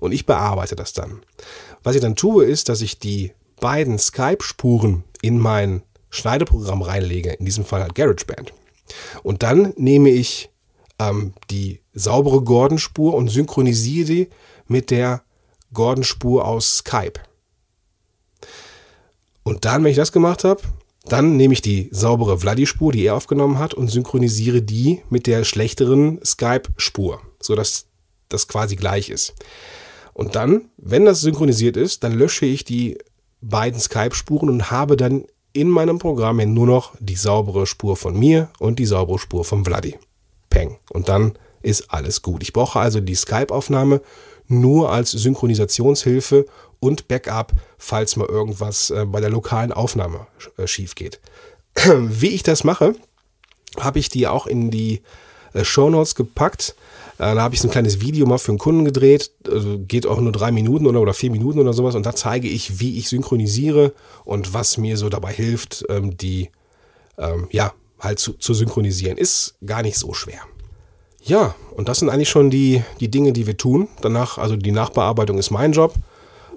[0.00, 1.20] und ich bearbeite das dann.
[1.82, 7.44] Was ich dann tue, ist, dass ich die beiden Skype-Spuren in mein Schneideprogramm reinlege, in
[7.44, 8.54] diesem Fall halt GarageBand.
[9.22, 10.48] Und dann nehme ich
[10.98, 14.28] ähm, die saubere Gordon-Spur und synchronisiere die
[14.66, 15.22] mit der
[15.72, 17.20] Gordon-Spur aus Skype.
[19.42, 20.62] Und dann, wenn ich das gemacht habe,
[21.06, 25.44] dann nehme ich die saubere Vladi-Spur, die er aufgenommen hat, und synchronisiere die mit der
[25.44, 27.86] schlechteren Skype-Spur, sodass
[28.30, 29.34] das quasi gleich ist.
[30.14, 32.98] Und dann, wenn das synchronisiert ist, dann lösche ich die
[33.42, 38.48] beiden Skype-Spuren und habe dann in meinem Programm nur noch die saubere Spur von mir
[38.58, 39.96] und die saubere Spur von Vladi.
[40.48, 40.78] Peng.
[40.90, 42.42] Und dann ist alles gut.
[42.42, 44.00] Ich brauche also die Skype-Aufnahme
[44.46, 46.46] nur als Synchronisationshilfe
[46.80, 50.26] und Backup, falls mal irgendwas äh, bei der lokalen Aufnahme
[50.58, 51.20] äh, schief geht.
[51.84, 52.94] Wie ich das mache,
[53.80, 55.02] habe ich die auch in die
[55.54, 56.74] äh, Show Notes gepackt.
[57.16, 59.30] Da habe ich so ein kleines Video mal für einen Kunden gedreht.
[59.48, 61.94] Also geht auch nur drei Minuten oder, oder vier Minuten oder sowas.
[61.94, 63.92] Und da zeige ich, wie ich synchronisiere
[64.24, 66.50] und was mir so dabei hilft, ähm, die
[67.16, 69.16] ähm, ja halt zu, zu synchronisieren.
[69.16, 70.40] Ist gar nicht so schwer.
[71.24, 73.88] Ja, und das sind eigentlich schon die, die Dinge, die wir tun.
[74.02, 75.94] Danach, also die Nachbearbeitung ist mein Job.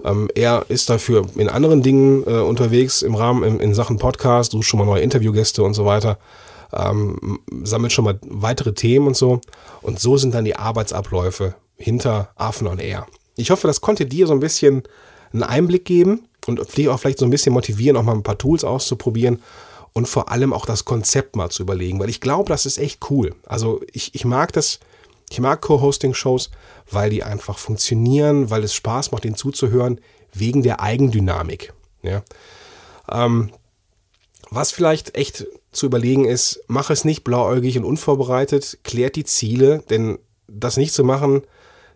[0.03, 4.51] Ähm, er ist dafür in anderen Dingen äh, unterwegs im Rahmen in, in Sachen Podcast,
[4.51, 6.17] sucht schon mal neue Interviewgäste und so weiter
[6.73, 9.41] ähm, sammelt schon mal weitere Themen und so.
[9.81, 13.07] Und so sind dann die Arbeitsabläufe hinter Affen on Air.
[13.35, 14.83] Ich hoffe, das konnte dir so ein bisschen
[15.33, 18.37] einen Einblick geben und dich auch vielleicht so ein bisschen motivieren, auch mal ein paar
[18.37, 19.41] Tools auszuprobieren
[19.97, 23.09] und vor allem auch das Konzept mal zu überlegen, weil ich glaube, das ist echt
[23.09, 23.33] cool.
[23.47, 24.79] Also ich, ich mag das,
[25.27, 26.51] ich mag Co-Hosting-Shows,
[26.91, 29.99] weil die einfach funktionieren, weil es Spaß macht, ihnen zuzuhören,
[30.31, 31.73] wegen der Eigendynamik.
[32.03, 32.21] Ja.
[33.11, 33.49] Ähm,
[34.51, 39.83] was vielleicht echt zu überlegen ist, mach es nicht blauäugig und unvorbereitet, klärt die Ziele,
[39.89, 41.41] denn das nicht zu machen,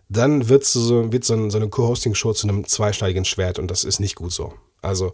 [0.08, 4.16] dann wird so, wird so, eine Co-Hosting-Show zu einem zweischneidigen Schwert und das ist nicht
[4.16, 4.54] gut so.
[4.80, 5.12] Also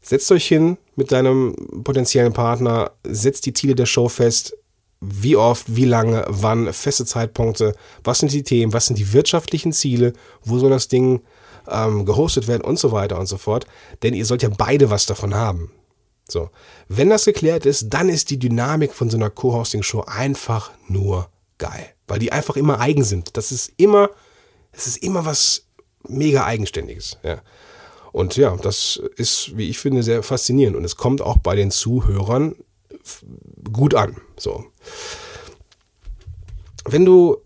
[0.00, 4.56] setzt euch hin mit deinem potenziellen Partner, setzt die Ziele der Show fest,
[5.00, 7.74] wie oft, wie lange, wann, feste Zeitpunkte,
[8.04, 11.22] was sind die Themen, was sind die wirtschaftlichen Ziele, wo soll das Ding
[11.68, 13.66] ähm, gehostet werden und so weiter und so fort.
[14.02, 15.72] Denn ihr sollt ja beide was davon haben.
[16.28, 16.50] So.
[16.88, 21.28] Wenn das geklärt ist, dann ist die Dynamik von so einer Co-Hosting-Show einfach nur
[21.58, 21.94] geil.
[22.06, 23.36] Weil die einfach immer eigen sind.
[23.36, 24.10] Das ist immer,
[24.72, 25.66] es ist immer was
[26.06, 27.18] mega Eigenständiges.
[27.22, 27.40] Ja.
[28.12, 30.76] Und ja, das ist, wie ich finde, sehr faszinierend.
[30.76, 32.56] Und es kommt auch bei den Zuhörern
[33.72, 34.16] gut an.
[34.36, 34.64] So.
[36.84, 37.38] Wenn du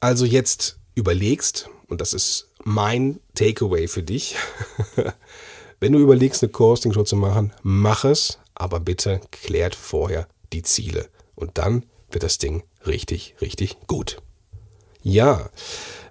[0.00, 4.36] also jetzt überlegst, und das ist mein Takeaway für dich,
[5.78, 11.08] Wenn du überlegst, eine Co-Hosting-Show zu machen, mach es, aber bitte klärt vorher die Ziele.
[11.34, 14.22] Und dann wird das Ding richtig, richtig gut.
[15.02, 15.50] Ja,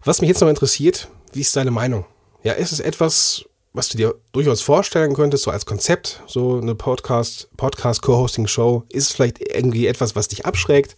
[0.03, 2.05] was mich jetzt noch interessiert, wie ist deine Meinung?
[2.43, 3.45] Ja, ist es etwas,
[3.75, 8.83] was du dir durchaus vorstellen könntest, so als Konzept, so eine Podcast, Podcast Co-Hosting-Show?
[8.89, 10.95] Ist vielleicht irgendwie etwas, was dich abschreckt?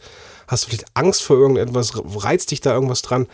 [0.47, 1.93] Hast du vielleicht Angst vor irgendetwas?
[1.95, 3.27] Reizt dich da irgendwas dran?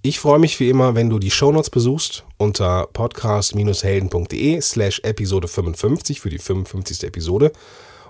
[0.00, 6.20] Ich freue mich wie immer, wenn du die Shownotes besuchst unter podcast-helden.de slash Episode 55
[6.20, 7.04] für die 55.
[7.04, 7.52] Episode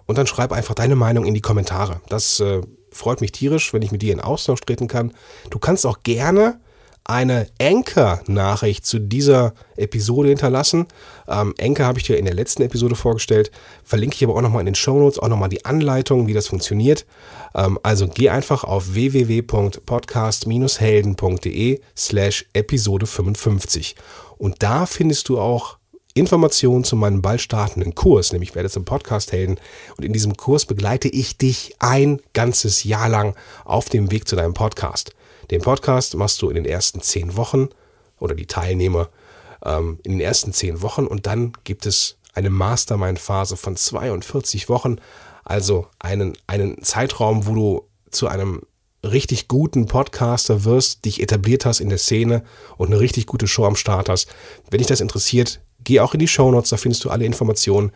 [0.07, 2.01] und dann schreib einfach deine Meinung in die Kommentare.
[2.09, 2.61] Das äh,
[2.93, 5.13] freut mich tierisch, wenn ich mit dir in Austausch treten kann.
[5.51, 6.61] Du kannst auch gerne
[7.05, 10.87] eine Anchor-Nachricht zu dieser Episode hinterlassen.
[11.29, 13.51] Ähm, Anchor habe ich dir in der letzten Episode vorgestellt.
[13.85, 16.49] Verlinke ich aber auch nochmal in den Show Notes, auch nochmal die Anleitung, wie das
[16.49, 17.07] funktioniert.
[17.55, 23.97] Ähm, also geh einfach auf www.podcast-helden.de slash Episode 55.
[24.39, 25.79] Und da findest du auch
[26.15, 29.59] Informationen zu meinem bald startenden Kurs, nämlich werde zum Podcast Helden.
[29.97, 34.37] Und in diesem Kurs begleite ich dich ein ganzes Jahr lang auf dem Weg zu
[34.37, 35.13] deinem Podcast.
[35.51, 37.69] Den Podcast machst du in den ersten zehn Wochen
[38.19, 39.09] oder die Teilnehmer
[39.65, 44.97] ähm, in den ersten zehn Wochen und dann gibt es eine Mastermind-Phase von 42 Wochen,
[45.45, 48.63] also einen, einen Zeitraum, wo du zu einem
[49.03, 52.45] richtig guten Podcaster wirst, dich etabliert hast in der Szene
[52.77, 54.29] und eine richtig gute Show am Start hast.
[54.71, 57.93] Wenn dich das interessiert, geh auch in die Show Notes, da findest du alle Informationen.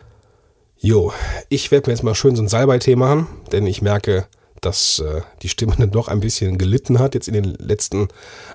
[0.77, 1.13] Jo,
[1.49, 4.27] ich werde mir jetzt mal schön so ein Salbei-Tee machen, denn ich merke,
[4.65, 8.07] dass äh, die Stimme dann doch ein bisschen gelitten hat, jetzt in den letzten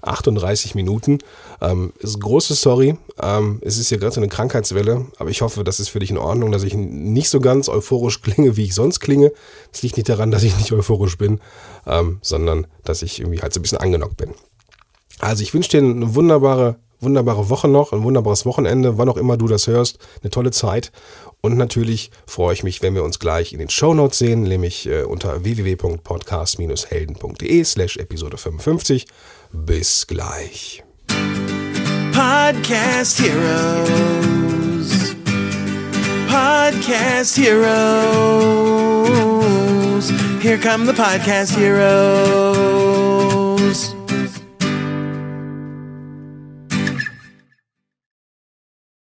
[0.02, 1.18] 38 Minuten.
[1.61, 2.96] Ähm, ist große Sorry.
[3.22, 6.11] Ähm, es ist ja gerade so eine Krankheitswelle, aber ich hoffe, das ist für dich
[6.11, 9.32] in Ordnung, dass ich nicht so ganz euphorisch klinge, wie ich sonst klinge.
[9.72, 11.40] Es liegt nicht daran, dass ich nicht euphorisch bin,
[11.86, 14.34] ähm, sondern dass ich irgendwie halt so ein bisschen angenockt bin.
[15.20, 19.36] Also ich wünsche dir eine wunderbare, wunderbare Woche noch, ein wunderbares Wochenende, wann auch immer
[19.36, 20.90] du das hörst, eine tolle Zeit
[21.43, 24.86] und natürlich freue ich mich, wenn wir uns gleich in den Show Notes sehen, nämlich
[24.86, 29.07] äh, unter www.podcast-helden.de slash Episode 55.
[29.53, 30.84] Bis gleich.
[32.12, 35.16] Podcast Heroes.
[36.28, 37.70] Podcast Heroes.
[40.43, 43.39] Here come the Podcast Heroes.